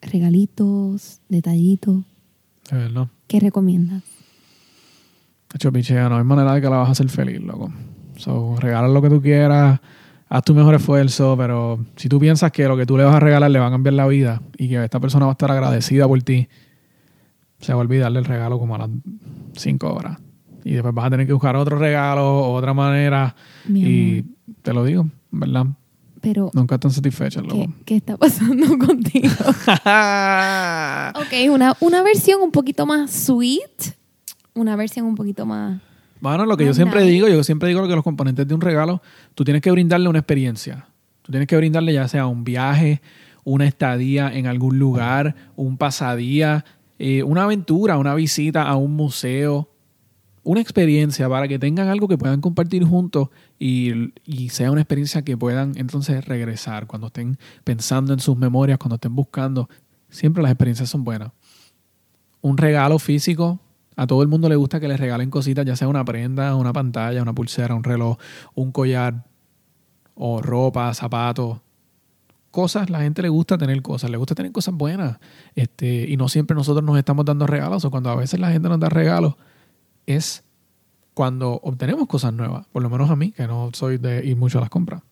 regalitos, 0.00 1.20
detallitos. 1.28 2.04
De 2.70 2.76
verdad. 2.76 3.08
¿Qué 3.26 3.40
recomiendas? 3.40 4.02
Hecho, 5.56 5.72
pichea, 5.72 6.10
no 6.10 6.18
hay 6.18 6.24
manera 6.24 6.52
de 6.52 6.60
que 6.60 6.68
la 6.68 6.76
vas 6.76 6.90
a 6.90 6.92
hacer 6.92 7.08
feliz, 7.08 7.40
loco. 7.40 7.72
So, 8.16 8.56
regala 8.60 8.88
lo 8.88 9.00
que 9.00 9.08
tú 9.08 9.22
quieras, 9.22 9.80
haz 10.28 10.44
tu 10.44 10.54
mejor 10.54 10.74
esfuerzo, 10.74 11.34
pero 11.38 11.82
si 11.96 12.10
tú 12.10 12.20
piensas 12.20 12.52
que 12.52 12.68
lo 12.68 12.76
que 12.76 12.84
tú 12.84 12.98
le 12.98 13.04
vas 13.04 13.14
a 13.14 13.20
regalar 13.20 13.50
le 13.50 13.58
va 13.58 13.68
a 13.68 13.70
cambiar 13.70 13.94
la 13.94 14.06
vida 14.06 14.42
y 14.58 14.68
que 14.68 14.84
esta 14.84 15.00
persona 15.00 15.24
va 15.24 15.30
a 15.30 15.32
estar 15.32 15.50
agradecida 15.50 16.06
por 16.06 16.22
ti, 16.22 16.46
se 17.58 17.72
va 17.72 17.78
a 17.78 17.80
olvidarle 17.80 18.18
el 18.18 18.26
regalo 18.26 18.58
como 18.58 18.74
a 18.74 18.78
las 18.80 18.90
5 19.54 19.94
horas. 19.94 20.18
Y 20.62 20.72
después 20.72 20.92
vas 20.92 21.06
a 21.06 21.10
tener 21.10 21.26
que 21.26 21.32
buscar 21.32 21.56
otro 21.56 21.78
regalo, 21.78 22.52
otra 22.52 22.74
manera. 22.74 23.34
Y 23.66 24.24
te 24.60 24.74
lo 24.74 24.84
digo, 24.84 25.08
¿verdad? 25.30 25.68
Pero, 26.20 26.50
Nunca 26.52 26.74
están 26.74 26.90
satisfechos, 26.90 27.42
¿qué, 27.42 27.48
loco. 27.48 27.72
qué 27.86 27.96
está 27.96 28.18
pasando 28.18 28.76
contigo? 28.86 29.28
ok, 31.14 31.50
una, 31.50 31.74
una 31.80 32.02
versión 32.02 32.42
un 32.42 32.52
poquito 32.52 32.84
más 32.84 33.10
sweet. 33.10 33.96
Una 34.56 34.74
versión 34.74 35.06
un 35.06 35.14
poquito 35.14 35.46
más... 35.46 35.80
Bueno, 36.18 36.46
lo 36.46 36.56
que 36.56 36.64
yo 36.64 36.72
siempre 36.72 37.02
digo, 37.02 37.28
yo 37.28 37.44
siempre 37.44 37.68
digo 37.68 37.86
que 37.86 37.94
los 37.94 38.02
componentes 38.02 38.48
de 38.48 38.54
un 38.54 38.62
regalo, 38.62 39.02
tú 39.34 39.44
tienes 39.44 39.60
que 39.62 39.70
brindarle 39.70 40.08
una 40.08 40.18
experiencia. 40.18 40.86
Tú 41.20 41.30
tienes 41.30 41.46
que 41.46 41.56
brindarle 41.58 41.92
ya 41.92 42.08
sea 42.08 42.26
un 42.26 42.42
viaje, 42.42 43.02
una 43.44 43.66
estadía 43.66 44.32
en 44.32 44.46
algún 44.46 44.78
lugar, 44.78 45.36
un 45.56 45.76
pasadía, 45.76 46.64
eh, 46.98 47.22
una 47.22 47.44
aventura, 47.44 47.98
una 47.98 48.14
visita 48.14 48.62
a 48.62 48.76
un 48.76 48.96
museo, 48.96 49.68
una 50.42 50.62
experiencia 50.62 51.28
para 51.28 51.48
que 51.48 51.58
tengan 51.58 51.88
algo 51.88 52.08
que 52.08 52.16
puedan 52.16 52.40
compartir 52.40 52.82
juntos 52.84 53.28
y, 53.58 54.12
y 54.24 54.48
sea 54.48 54.70
una 54.70 54.80
experiencia 54.80 55.22
que 55.22 55.36
puedan 55.36 55.74
entonces 55.76 56.24
regresar 56.24 56.86
cuando 56.86 57.08
estén 57.08 57.36
pensando 57.62 58.14
en 58.14 58.20
sus 58.20 58.38
memorias, 58.38 58.78
cuando 58.78 58.94
estén 58.94 59.14
buscando. 59.14 59.68
Siempre 60.08 60.42
las 60.42 60.52
experiencias 60.52 60.88
son 60.88 61.04
buenas. 61.04 61.30
Un 62.40 62.56
regalo 62.56 62.98
físico, 62.98 63.60
a 63.96 64.06
todo 64.06 64.22
el 64.22 64.28
mundo 64.28 64.48
le 64.48 64.56
gusta 64.56 64.78
que 64.78 64.88
le 64.88 64.96
regalen 64.96 65.30
cositas, 65.30 65.64
ya 65.64 65.74
sea 65.74 65.88
una 65.88 66.04
prenda, 66.04 66.54
una 66.54 66.72
pantalla, 66.72 67.22
una 67.22 67.34
pulsera, 67.34 67.74
un 67.74 67.82
reloj, 67.82 68.18
un 68.54 68.70
collar, 68.70 69.24
o 70.14 70.42
ropa, 70.42 70.92
zapatos. 70.94 71.60
Cosas, 72.50 72.88
la 72.88 73.00
gente 73.00 73.22
le 73.22 73.28
gusta 73.28 73.58
tener 73.58 73.80
cosas, 73.82 74.10
le 74.10 74.16
gusta 74.16 74.34
tener 74.34 74.50
cosas 74.50 74.74
buenas. 74.74 75.18
Este, 75.54 76.06
y 76.08 76.16
no 76.16 76.28
siempre 76.28 76.54
nosotros 76.54 76.84
nos 76.84 76.96
estamos 76.98 77.24
dando 77.24 77.46
regalos, 77.46 77.84
o 77.84 77.90
cuando 77.90 78.10
a 78.10 78.16
veces 78.16 78.40
la 78.40 78.50
gente 78.50 78.68
nos 78.68 78.80
da 78.80 78.88
regalos, 78.88 79.34
es 80.06 80.42
cuando 81.14 81.60
obtenemos 81.62 82.06
cosas 82.06 82.32
nuevas, 82.32 82.66
por 82.72 82.82
lo 82.82 82.90
menos 82.90 83.10
a 83.10 83.16
mí, 83.16 83.32
que 83.32 83.46
no 83.46 83.70
soy 83.72 83.98
de 83.98 84.24
ir 84.24 84.36
mucho 84.36 84.58
a 84.58 84.62
las 84.62 84.70
compras. 84.70 85.02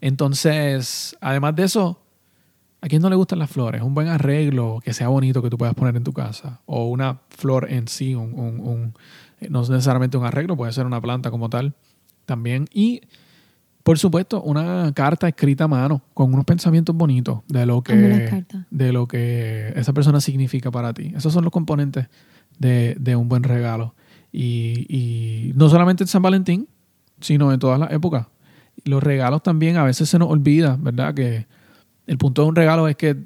Entonces, 0.00 1.16
además 1.20 1.56
de 1.56 1.64
eso, 1.64 2.03
¿a 2.84 2.88
quién 2.88 3.00
no 3.00 3.08
le 3.08 3.16
gustan 3.16 3.38
las 3.38 3.50
flores? 3.50 3.80
Un 3.80 3.94
buen 3.94 4.08
arreglo 4.08 4.80
que 4.84 4.92
sea 4.92 5.08
bonito 5.08 5.40
que 5.42 5.48
tú 5.48 5.56
puedas 5.56 5.74
poner 5.74 5.96
en 5.96 6.04
tu 6.04 6.12
casa. 6.12 6.60
O 6.66 6.88
una 6.90 7.20
flor 7.30 7.70
en 7.70 7.88
sí, 7.88 8.14
un, 8.14 8.34
un- 8.34 8.60
un- 8.60 8.94
eh, 9.40 9.48
no 9.48 9.62
es 9.62 9.70
necesariamente 9.70 10.18
un 10.18 10.26
arreglo, 10.26 10.56
puede 10.56 10.70
ser 10.72 10.84
una 10.84 11.00
planta 11.00 11.30
como 11.30 11.48
tal 11.48 11.72
también. 12.26 12.66
Y, 12.74 13.00
por 13.82 13.98
supuesto, 13.98 14.42
una 14.42 14.92
carta 14.94 15.26
escrita 15.28 15.64
a 15.64 15.68
mano 15.68 16.02
con 16.12 16.32
unos 16.34 16.44
pensamientos 16.44 16.94
bonitos 16.94 17.40
de 17.48 17.64
lo 17.64 17.80
que, 17.82 17.94
de 18.70 18.92
lo 18.92 19.08
que 19.08 19.72
esa 19.76 19.92
persona 19.94 20.20
significa 20.20 20.70
para 20.70 20.92
ti. 20.92 21.12
Esos 21.16 21.32
son 21.32 21.44
los 21.44 21.52
componentes 21.52 22.08
de, 22.58 22.96
de 23.00 23.16
un 23.16 23.28
buen 23.30 23.44
regalo. 23.44 23.94
Y, 24.30 24.86
y 24.88 25.52
no 25.54 25.68
solamente 25.70 26.04
en 26.04 26.08
San 26.08 26.20
Valentín, 26.22 26.68
sino 27.20 27.50
en 27.52 27.58
todas 27.60 27.78
las 27.80 27.92
épocas. 27.92 28.26
Los 28.84 29.02
regalos 29.02 29.42
también 29.42 29.76
a 29.76 29.84
veces 29.84 30.08
se 30.10 30.18
nos 30.18 30.28
olvida, 30.28 30.76
¿verdad? 30.80 31.14
Que 31.14 31.46
el 32.06 32.18
punto 32.18 32.42
de 32.42 32.48
un 32.48 32.56
regalo 32.56 32.88
es 32.88 32.96
que 32.96 33.16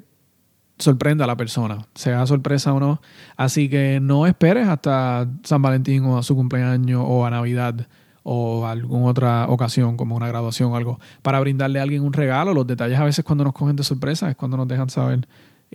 sorprenda 0.77 1.25
a 1.25 1.27
la 1.27 1.35
persona, 1.35 1.85
sea 1.93 2.25
sorpresa 2.25 2.73
o 2.73 2.79
no. 2.79 3.01
Así 3.35 3.67
que 3.69 3.99
no 4.01 4.25
esperes 4.27 4.67
hasta 4.67 5.27
San 5.43 5.61
Valentín 5.61 6.05
o 6.05 6.17
a 6.17 6.23
su 6.23 6.35
cumpleaños 6.35 7.03
o 7.05 7.25
a 7.25 7.29
Navidad 7.29 7.87
o 8.23 8.65
alguna 8.65 9.05
otra 9.05 9.45
ocasión 9.49 9.97
como 9.97 10.15
una 10.15 10.27
graduación 10.27 10.71
o 10.71 10.75
algo 10.77 10.99
para 11.21 11.39
brindarle 11.39 11.79
a 11.79 11.83
alguien 11.83 12.03
un 12.03 12.13
regalo. 12.13 12.53
Los 12.53 12.65
detalles 12.67 12.97
a 12.99 13.03
veces 13.03 13.25
cuando 13.25 13.43
nos 13.43 13.53
cogen 13.53 13.75
de 13.75 13.83
sorpresa 13.83 14.29
es 14.29 14.35
cuando 14.37 14.55
nos 14.55 14.67
dejan 14.67 14.89
saber 14.89 15.27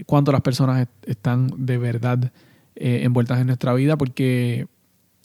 cuánto 0.06 0.32
las 0.32 0.40
personas 0.40 0.80
est- 0.82 1.08
están 1.08 1.50
de 1.56 1.76
verdad 1.78 2.32
eh, 2.76 3.00
envueltas 3.02 3.40
en 3.40 3.46
nuestra 3.48 3.74
vida 3.74 3.96
porque 3.98 4.66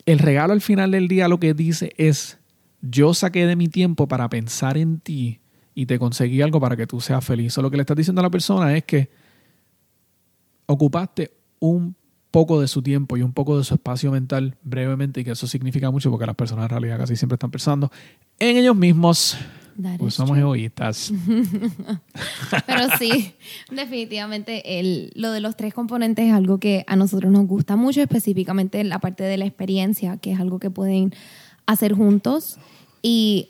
el 0.05 0.19
regalo 0.19 0.53
al 0.53 0.61
final 0.61 0.91
del 0.91 1.07
día 1.07 1.27
lo 1.27 1.39
que 1.39 1.53
dice 1.53 1.93
es 1.97 2.37
yo 2.81 3.13
saqué 3.13 3.45
de 3.45 3.55
mi 3.55 3.67
tiempo 3.67 4.07
para 4.07 4.29
pensar 4.29 4.77
en 4.77 4.99
ti 4.99 5.39
y 5.75 5.85
te 5.85 5.97
conseguí 5.99 6.41
algo 6.41 6.59
para 6.59 6.75
que 6.75 6.87
tú 6.87 6.99
seas 7.01 7.23
feliz. 7.23 7.53
So, 7.53 7.61
lo 7.61 7.69
que 7.71 7.77
le 7.77 7.81
estás 7.83 7.97
diciendo 7.97 8.19
a 8.21 8.23
la 8.23 8.29
persona 8.29 8.75
es 8.75 8.83
que 8.83 9.09
ocupaste 10.65 11.31
un 11.59 11.95
poco 12.31 12.61
de 12.61 12.67
su 12.67 12.81
tiempo 12.81 13.17
y 13.17 13.21
un 13.23 13.33
poco 13.33 13.57
de 13.57 13.63
su 13.63 13.73
espacio 13.73 14.11
mental 14.11 14.55
brevemente 14.63 15.21
y 15.21 15.23
que 15.23 15.31
eso 15.31 15.47
significa 15.47 15.89
mucho 15.89 16.11
porque 16.11 16.27
las 16.27 16.35
personas 16.35 16.65
en 16.65 16.69
realidad 16.69 16.99
casi 16.99 17.15
siempre 17.15 17.35
están 17.35 17.49
pensando 17.51 17.91
en 18.39 18.57
ellos 18.57 18.75
mismos. 18.75 19.37
Pues 19.97 20.13
somos 20.15 20.31
true. 20.31 20.41
egoístas. 20.41 21.13
Pero 22.67 22.83
sí, 22.99 23.33
definitivamente 23.71 24.79
el, 24.79 25.11
lo 25.15 25.31
de 25.31 25.39
los 25.39 25.55
tres 25.55 25.73
componentes 25.73 26.25
es 26.27 26.33
algo 26.33 26.59
que 26.59 26.83
a 26.87 26.97
nosotros 26.97 27.31
nos 27.31 27.47
gusta 27.47 27.77
mucho, 27.77 28.01
específicamente 28.01 28.83
la 28.83 28.99
parte 28.99 29.23
de 29.23 29.37
la 29.37 29.45
experiencia, 29.45 30.17
que 30.17 30.33
es 30.33 30.39
algo 30.39 30.59
que 30.59 30.69
pueden 30.69 31.13
hacer 31.65 31.93
juntos. 31.93 32.57
Y 33.01 33.47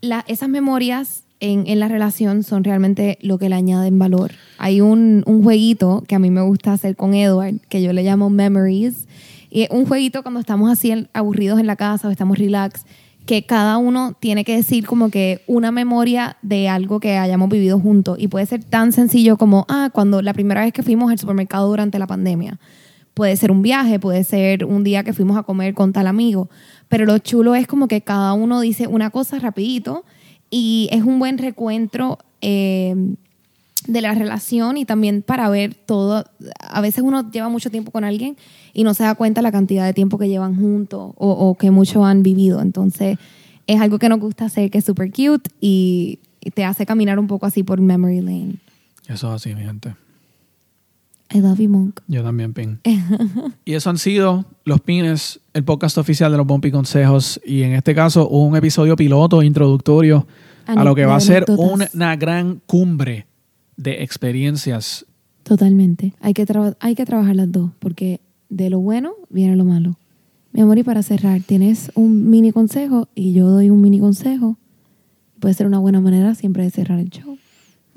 la- 0.00 0.24
esas 0.26 0.48
memorias 0.48 1.24
en, 1.42 1.64
en 1.66 1.80
la 1.80 1.88
relación 1.88 2.44
son 2.44 2.62
realmente 2.62 3.18
lo 3.20 3.36
que 3.36 3.48
le 3.48 3.56
añaden 3.56 3.98
valor. 3.98 4.30
Hay 4.58 4.80
un, 4.80 5.24
un 5.26 5.42
jueguito 5.42 6.04
que 6.06 6.14
a 6.14 6.20
mí 6.20 6.30
me 6.30 6.40
gusta 6.40 6.72
hacer 6.72 6.94
con 6.94 7.14
Edward, 7.14 7.56
que 7.68 7.82
yo 7.82 7.92
le 7.92 8.04
llamo 8.04 8.30
Memories. 8.30 9.08
Y 9.50 9.66
un 9.72 9.84
jueguito 9.84 10.22
cuando 10.22 10.38
estamos 10.38 10.70
así 10.70 11.08
aburridos 11.12 11.58
en 11.58 11.66
la 11.66 11.74
casa 11.74 12.06
o 12.06 12.12
estamos 12.12 12.38
relax, 12.38 12.84
que 13.26 13.44
cada 13.44 13.76
uno 13.76 14.16
tiene 14.20 14.44
que 14.44 14.54
decir 14.54 14.86
como 14.86 15.10
que 15.10 15.42
una 15.48 15.72
memoria 15.72 16.36
de 16.42 16.68
algo 16.68 17.00
que 17.00 17.18
hayamos 17.18 17.48
vivido 17.48 17.80
juntos. 17.80 18.18
Y 18.20 18.28
puede 18.28 18.46
ser 18.46 18.62
tan 18.62 18.92
sencillo 18.92 19.36
como, 19.36 19.66
ah, 19.68 19.90
cuando 19.92 20.22
la 20.22 20.34
primera 20.34 20.60
vez 20.60 20.72
que 20.72 20.84
fuimos 20.84 21.10
al 21.10 21.18
supermercado 21.18 21.68
durante 21.68 21.98
la 21.98 22.06
pandemia. 22.06 22.60
Puede 23.14 23.36
ser 23.36 23.50
un 23.50 23.62
viaje, 23.62 23.98
puede 23.98 24.22
ser 24.22 24.64
un 24.64 24.84
día 24.84 25.02
que 25.02 25.12
fuimos 25.12 25.36
a 25.36 25.42
comer 25.42 25.74
con 25.74 25.92
tal 25.92 26.06
amigo. 26.06 26.48
Pero 26.88 27.04
lo 27.04 27.18
chulo 27.18 27.56
es 27.56 27.66
como 27.66 27.88
que 27.88 28.00
cada 28.00 28.32
uno 28.32 28.60
dice 28.60 28.86
una 28.86 29.10
cosa 29.10 29.40
rapidito 29.40 30.04
y 30.52 30.88
es 30.92 31.02
un 31.02 31.18
buen 31.18 31.38
recuentro 31.38 32.18
eh, 32.42 32.94
de 33.88 34.00
la 34.02 34.14
relación 34.14 34.76
y 34.76 34.84
también 34.84 35.22
para 35.22 35.48
ver 35.48 35.74
todo. 35.74 36.24
A 36.60 36.80
veces 36.82 37.02
uno 37.02 37.30
lleva 37.30 37.48
mucho 37.48 37.70
tiempo 37.70 37.90
con 37.90 38.04
alguien 38.04 38.36
y 38.74 38.84
no 38.84 38.92
se 38.94 39.02
da 39.02 39.14
cuenta 39.14 39.42
la 39.42 39.50
cantidad 39.50 39.86
de 39.86 39.94
tiempo 39.94 40.18
que 40.18 40.28
llevan 40.28 40.54
juntos 40.54 41.14
o, 41.16 41.30
o 41.30 41.54
que 41.56 41.70
mucho 41.70 42.04
han 42.04 42.22
vivido. 42.22 42.60
Entonces 42.60 43.18
es 43.66 43.80
algo 43.80 43.98
que 43.98 44.08
nos 44.08 44.20
gusta 44.20 44.44
hacer 44.44 44.70
que 44.70 44.78
es 44.78 44.84
súper 44.84 45.10
cute 45.10 45.50
y, 45.60 46.18
te 46.54 46.64
hace 46.64 46.84
caminar 46.86 47.20
un 47.20 47.28
poco 47.28 47.46
así 47.46 47.62
por 47.62 47.80
memory 47.80 48.20
lane. 48.20 48.56
Eso 49.06 49.28
es 49.28 49.34
así, 49.34 49.54
mi 49.54 49.62
gente. 49.62 49.94
I 51.34 51.40
love 51.40 51.58
you, 51.58 51.68
Monk. 51.68 52.00
Yo 52.08 52.22
también, 52.22 52.52
Pin. 52.52 52.80
y 53.64 53.72
eso 53.72 53.88
han 53.88 53.98
sido 53.98 54.44
los 54.64 54.80
pines, 54.80 55.40
el 55.54 55.64
podcast 55.64 55.96
oficial 55.96 56.30
de 56.30 56.36
los 56.36 56.46
Bumpy 56.46 56.70
Consejos. 56.70 57.40
Y 57.44 57.62
en 57.62 57.72
este 57.72 57.94
caso, 57.94 58.28
un 58.28 58.54
episodio 58.56 58.96
piloto 58.96 59.42
introductorio 59.42 60.26
a 60.66 60.84
lo 60.84 60.94
que 60.94 61.06
va 61.06 61.16
a 61.16 61.20
ser 61.20 61.44
Anécdotas. 61.48 61.94
una 61.94 62.16
gran 62.16 62.60
cumbre 62.66 63.26
de 63.76 64.02
experiencias. 64.02 65.06
Totalmente. 65.42 66.14
Hay 66.20 66.34
que, 66.34 66.46
hay 66.80 66.94
que 66.94 67.06
trabajar 67.06 67.34
las 67.34 67.50
dos, 67.50 67.70
porque 67.78 68.20
de 68.48 68.68
lo 68.68 68.80
bueno 68.80 69.14
viene 69.30 69.56
lo 69.56 69.64
malo. 69.64 69.96
Mi 70.52 70.60
amor, 70.60 70.76
y 70.76 70.82
para 70.82 71.02
cerrar, 71.02 71.40
tienes 71.40 71.90
un 71.94 72.28
mini 72.28 72.52
consejo 72.52 73.08
y 73.14 73.32
yo 73.32 73.48
doy 73.48 73.70
un 73.70 73.80
mini 73.80 74.00
consejo. 74.00 74.58
Puede 75.40 75.54
ser 75.54 75.66
una 75.66 75.78
buena 75.78 76.00
manera 76.00 76.34
siempre 76.34 76.62
de 76.62 76.70
cerrar 76.70 76.98
el 76.98 77.08
show. 77.08 77.38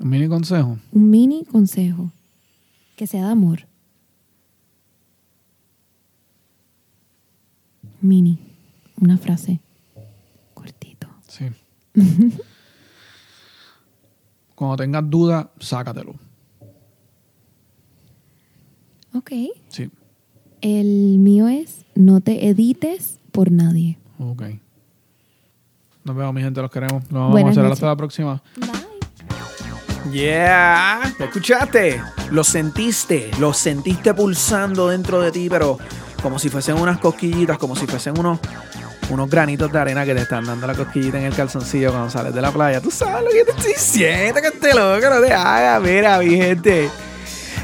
Un 0.00 0.08
mini 0.08 0.26
consejo. 0.26 0.78
Un 0.92 1.10
mini 1.10 1.44
consejo 1.44 2.10
que 2.96 3.06
sea 3.06 3.26
de 3.26 3.30
amor. 3.32 3.66
Mini. 8.00 8.38
Una 9.00 9.18
frase. 9.18 9.60
Cortito. 10.54 11.08
Sí. 11.28 11.46
Cuando 14.54 14.76
tengas 14.76 15.08
duda, 15.08 15.50
sácatelo. 15.60 16.14
Ok. 19.14 19.30
Sí. 19.68 19.90
El 20.62 21.18
mío 21.18 21.48
es 21.48 21.84
no 21.94 22.20
te 22.20 22.48
edites 22.48 23.20
por 23.32 23.50
nadie. 23.52 23.98
Ok. 24.18 24.42
Nos 26.04 26.16
vemos, 26.16 26.34
mi 26.34 26.40
gente. 26.40 26.62
Los 26.62 26.70
queremos. 26.70 27.02
Nos 27.10 27.12
vamos 27.12 27.32
Buenas 27.32 27.48
a 27.48 27.50
hacer 27.52 27.62
noches. 27.64 27.76
hasta 27.76 27.86
la 27.86 27.96
próxima. 27.96 28.42
Bye. 28.56 28.85
Yeah, 30.10 31.12
¿Te 31.18 31.24
escuchaste? 31.24 32.02
Lo 32.30 32.44
sentiste, 32.44 33.30
lo 33.38 33.52
sentiste 33.52 34.14
pulsando 34.14 34.88
dentro 34.88 35.20
de 35.20 35.32
ti, 35.32 35.48
pero 35.48 35.78
como 36.22 36.38
si 36.38 36.48
fuesen 36.48 36.76
unas 36.76 36.98
cosquillitas, 36.98 37.58
como 37.58 37.74
si 37.76 37.86
fuesen 37.86 38.18
unos, 38.18 38.38
unos 39.10 39.28
granitos 39.28 39.70
de 39.72 39.78
arena 39.78 40.04
que 40.04 40.14
te 40.14 40.22
están 40.22 40.44
dando 40.44 40.66
la 40.66 40.74
cosquillita 40.74 41.18
en 41.18 41.24
el 41.24 41.34
calzoncillo 41.34 41.90
cuando 41.90 42.10
sales 42.10 42.34
de 42.34 42.40
la 42.40 42.50
playa. 42.50 42.80
Tú 42.80 42.90
sabes 42.90 43.24
lo 43.24 43.30
que 43.30 43.44
te 43.44 43.50
estoy 43.50 43.72
diciendo, 43.72 44.40
que 44.40 44.50
te 44.50 44.74
loco, 44.74 45.08
no 45.08 45.20
te 45.20 45.32
hagas. 45.32 45.82
Mira, 45.82 46.18
mi 46.18 46.36
gente. 46.36 46.88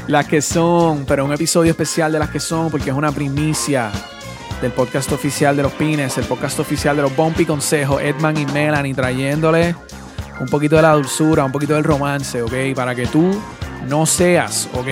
las 0.07 0.27
que 0.27 0.41
son, 0.41 1.05
pero 1.05 1.25
un 1.25 1.33
episodio 1.33 1.71
especial 1.71 2.11
de 2.11 2.19
las 2.19 2.29
que 2.29 2.39
son, 2.39 2.69
porque 2.69 2.89
es 2.89 2.95
una 2.95 3.11
primicia 3.11 3.91
del 4.61 4.71
podcast 4.71 5.11
oficial 5.11 5.55
de 5.55 5.63
los 5.63 5.73
Pines, 5.73 6.17
el 6.17 6.25
podcast 6.25 6.59
oficial 6.59 6.95
de 6.95 7.03
los 7.03 7.15
Bumpy 7.15 7.45
Consejos, 7.45 8.01
Edman 8.01 8.37
y 8.37 8.45
Melanie, 8.47 8.93
trayéndole 8.93 9.75
un 10.39 10.47
poquito 10.47 10.75
de 10.75 10.81
la 10.81 10.93
dulzura, 10.93 11.43
un 11.45 11.51
poquito 11.51 11.73
del 11.73 11.83
romance, 11.83 12.41
¿ok? 12.41 12.53
Para 12.75 12.95
que 12.95 13.07
tú 13.07 13.31
no 13.87 14.05
seas, 14.05 14.69
¿ok? 14.73 14.87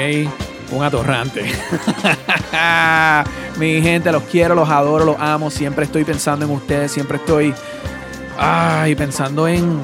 Un 0.72 0.84
atorrante. 0.84 1.46
Mi 3.58 3.82
gente, 3.82 4.12
los 4.12 4.24
quiero, 4.24 4.56
los 4.56 4.70
adoro, 4.70 5.06
los 5.06 5.18
amo. 5.20 5.50
Siempre 5.50 5.86
estoy 5.86 6.04
pensando 6.04 6.46
en 6.46 6.52
ustedes, 6.52 6.92
siempre 6.92 7.18
estoy 7.18 7.54
ay, 8.38 8.96
pensando 8.96 9.48
en 9.48 9.80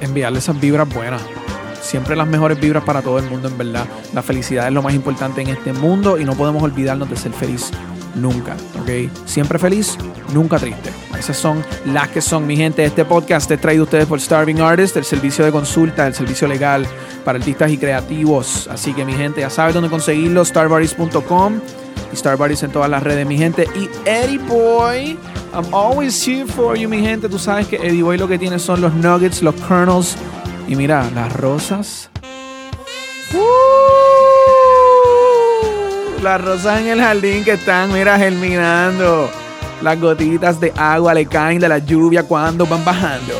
enviarles 0.00 0.44
esas 0.44 0.60
vibras 0.60 0.88
buenas. 0.88 1.22
Siempre 1.80 2.16
las 2.16 2.26
mejores 2.26 2.60
vibras 2.60 2.84
para 2.84 3.00
todo 3.00 3.18
el 3.18 3.30
mundo, 3.30 3.48
en 3.48 3.56
verdad. 3.56 3.86
La 4.12 4.22
felicidad 4.22 4.66
es 4.66 4.72
lo 4.72 4.82
más 4.82 4.94
importante 4.94 5.40
en 5.40 5.48
este 5.48 5.72
mundo 5.72 6.18
y 6.18 6.24
no 6.24 6.34
podemos 6.34 6.62
olvidarnos 6.62 7.08
de 7.08 7.16
ser 7.16 7.32
feliz 7.32 7.70
nunca, 8.16 8.56
¿ok? 8.80 9.10
Siempre 9.26 9.58
feliz, 9.58 9.96
nunca 10.32 10.58
triste. 10.58 10.90
Esas 11.18 11.36
son 11.36 11.64
las 11.84 12.08
que 12.08 12.20
son, 12.20 12.46
mi 12.46 12.56
gente. 12.56 12.84
Este 12.84 13.04
podcast 13.04 13.50
es 13.50 13.60
traído 13.60 13.82
a 13.82 13.84
ustedes 13.84 14.06
por 14.06 14.20
Starving 14.20 14.60
Artist, 14.60 14.96
el 14.96 15.04
servicio 15.04 15.44
de 15.44 15.52
consulta, 15.52 16.06
el 16.06 16.14
servicio 16.14 16.48
legal 16.48 16.86
para 17.24 17.38
artistas 17.38 17.70
y 17.70 17.78
creativos. 17.78 18.68
Así 18.68 18.92
que, 18.92 19.04
mi 19.04 19.14
gente, 19.14 19.40
ya 19.40 19.50
sabes 19.50 19.74
dónde 19.74 19.88
conseguirlo, 19.88 20.44
starbartist.com 20.44 21.60
y 22.12 22.16
Starbartist 22.16 22.64
en 22.64 22.72
todas 22.72 22.90
las 22.90 23.02
redes, 23.02 23.26
mi 23.26 23.38
gente. 23.38 23.68
Y 23.74 23.88
Eddie 24.08 24.38
Boy, 24.38 25.18
I'm 25.54 25.74
always 25.74 26.26
here 26.26 26.46
for 26.46 26.76
you, 26.76 26.88
mi 26.88 27.00
gente. 27.00 27.28
Tú 27.28 27.38
sabes 27.38 27.66
que 27.66 27.76
Eddie 27.76 28.02
Boy 28.02 28.18
lo 28.18 28.28
que 28.28 28.38
tiene 28.38 28.58
son 28.58 28.80
los 28.80 28.94
nuggets, 28.94 29.42
los 29.42 29.54
kernels 29.54 30.16
y 30.68 30.76
mira, 30.76 31.08
las 31.14 31.32
rosas. 31.32 32.10
Las 36.26 36.40
rosas 36.40 36.80
en 36.80 36.88
el 36.88 37.00
jardín 37.00 37.44
que 37.44 37.52
están, 37.52 37.92
mira, 37.92 38.18
germinando. 38.18 39.30
Las 39.80 40.00
gotitas 40.00 40.58
de 40.58 40.72
agua 40.76 41.14
le 41.14 41.24
caen 41.24 41.60
de 41.60 41.68
la 41.68 41.78
lluvia 41.78 42.24
cuando 42.24 42.66
van 42.66 42.84
bajando. 42.84 43.34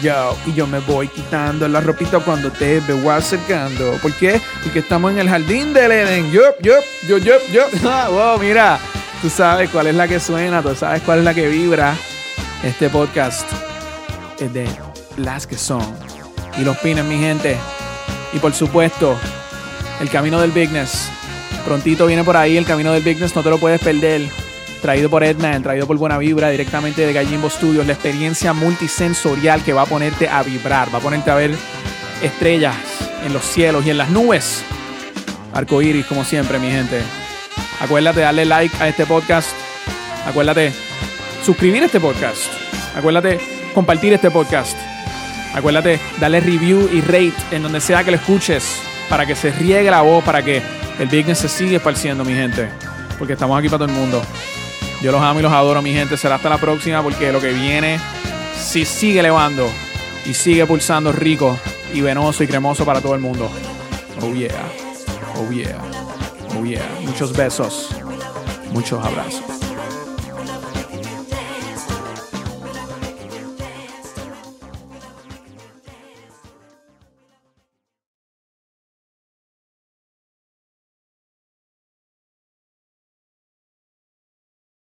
Yo, 0.00 0.34
y 0.46 0.54
yo 0.54 0.66
me 0.66 0.78
voy 0.78 1.08
quitando 1.08 1.68
la 1.68 1.82
ropita 1.82 2.18
cuando 2.18 2.50
te 2.50 2.80
veo 2.80 3.10
acercando. 3.10 3.92
¿Por 4.00 4.14
qué? 4.14 4.40
Porque 4.62 4.78
estamos 4.78 5.12
en 5.12 5.18
el 5.18 5.28
jardín 5.28 5.74
del 5.74 5.92
Eden. 5.92 6.30
Yup, 6.30 6.62
yup, 6.62 6.82
yo, 7.06 7.18
yup, 7.18 7.42
yup. 7.52 7.82
wow, 8.10 8.38
mira, 8.38 8.78
tú 9.20 9.28
sabes 9.28 9.68
cuál 9.68 9.88
es 9.88 9.94
la 9.94 10.08
que 10.08 10.18
suena, 10.18 10.62
tú 10.62 10.74
sabes 10.74 11.02
cuál 11.02 11.18
es 11.18 11.24
la 11.26 11.34
que 11.34 11.46
vibra. 11.46 11.94
Este 12.64 12.88
podcast 12.88 13.46
es 14.38 14.50
de 14.50 14.66
las 15.18 15.46
que 15.46 15.58
son. 15.58 15.84
Y 16.58 16.64
los 16.64 16.78
pines, 16.78 17.04
mi 17.04 17.18
gente. 17.18 17.58
Y 18.32 18.38
por 18.38 18.54
supuesto, 18.54 19.14
el 20.00 20.08
camino 20.08 20.40
del 20.40 20.52
bigness 20.52 21.10
Prontito 21.64 22.06
viene 22.06 22.24
por 22.24 22.36
ahí 22.36 22.56
el 22.56 22.64
camino 22.64 22.92
del 22.92 23.02
Bigness, 23.02 23.34
no 23.36 23.42
te 23.42 23.50
lo 23.50 23.58
puedes 23.58 23.80
perder. 23.80 24.28
Traído 24.82 25.10
por 25.10 25.22
Edman, 25.22 25.62
traído 25.62 25.86
por 25.86 25.98
Buena 25.98 26.16
Vibra, 26.16 26.48
directamente 26.48 27.06
de 27.06 27.12
Gallimbo 27.12 27.50
Studios. 27.50 27.86
La 27.86 27.92
experiencia 27.92 28.52
multisensorial 28.52 29.62
que 29.62 29.74
va 29.74 29.82
a 29.82 29.86
ponerte 29.86 30.28
a 30.28 30.42
vibrar, 30.42 30.92
va 30.92 30.98
a 30.98 31.02
ponerte 31.02 31.30
a 31.30 31.34
ver 31.34 31.54
estrellas 32.22 32.74
en 33.24 33.32
los 33.32 33.44
cielos 33.44 33.84
y 33.84 33.90
en 33.90 33.98
las 33.98 34.10
nubes. 34.10 34.62
Arco 35.52 35.82
iris, 35.82 36.06
como 36.06 36.24
siempre, 36.24 36.58
mi 36.58 36.70
gente. 36.70 37.02
Acuérdate 37.80 38.20
de 38.20 38.24
darle 38.24 38.44
like 38.46 38.74
a 38.80 38.88
este 38.88 39.04
podcast. 39.04 39.50
Acuérdate 40.26 40.72
suscribir 41.44 41.82
este 41.82 42.00
podcast. 42.00 42.46
Acuérdate 42.96 43.38
compartir 43.74 44.12
este 44.12 44.30
podcast. 44.30 44.76
Acuérdate 45.54 45.98
darle 46.20 46.40
review 46.40 46.88
y 46.92 47.00
rate 47.00 47.34
en 47.50 47.62
donde 47.62 47.80
sea 47.80 48.04
que 48.04 48.12
lo 48.12 48.16
escuches 48.16 48.80
para 49.08 49.26
que 49.26 49.34
se 49.34 49.50
riegue 49.50 49.90
la 49.90 50.02
voz, 50.02 50.22
para 50.24 50.42
que 50.42 50.62
el 51.00 51.06
business 51.06 51.38
se 51.38 51.48
sigue 51.48 51.76
esparciendo, 51.76 52.24
mi 52.24 52.34
gente. 52.34 52.68
Porque 53.18 53.32
estamos 53.32 53.58
aquí 53.58 53.68
para 53.68 53.86
todo 53.86 53.88
el 53.88 53.94
mundo. 53.94 54.22
Yo 55.02 55.10
los 55.10 55.20
amo 55.22 55.40
y 55.40 55.42
los 55.42 55.52
adoro, 55.52 55.80
mi 55.82 55.92
gente. 55.92 56.16
Será 56.16 56.36
hasta 56.36 56.50
la 56.50 56.58
próxima 56.58 57.02
porque 57.02 57.32
lo 57.32 57.40
que 57.40 57.52
viene 57.52 57.98
si 58.60 58.84
sigue 58.84 59.20
elevando 59.20 59.66
y 60.26 60.34
sigue 60.34 60.66
pulsando 60.66 61.10
rico 61.10 61.58
y 61.94 62.02
venoso 62.02 62.44
y 62.44 62.46
cremoso 62.46 62.84
para 62.84 63.00
todo 63.00 63.14
el 63.14 63.20
mundo. 63.20 63.50
Oh 64.20 64.34
yeah. 64.34 64.68
Oh 65.36 65.50
yeah. 65.50 65.78
Oh 66.56 66.64
yeah. 66.64 66.86
Muchos 67.02 67.34
besos. 67.34 67.88
Muchos 68.72 69.04
abrazos. 69.04 69.59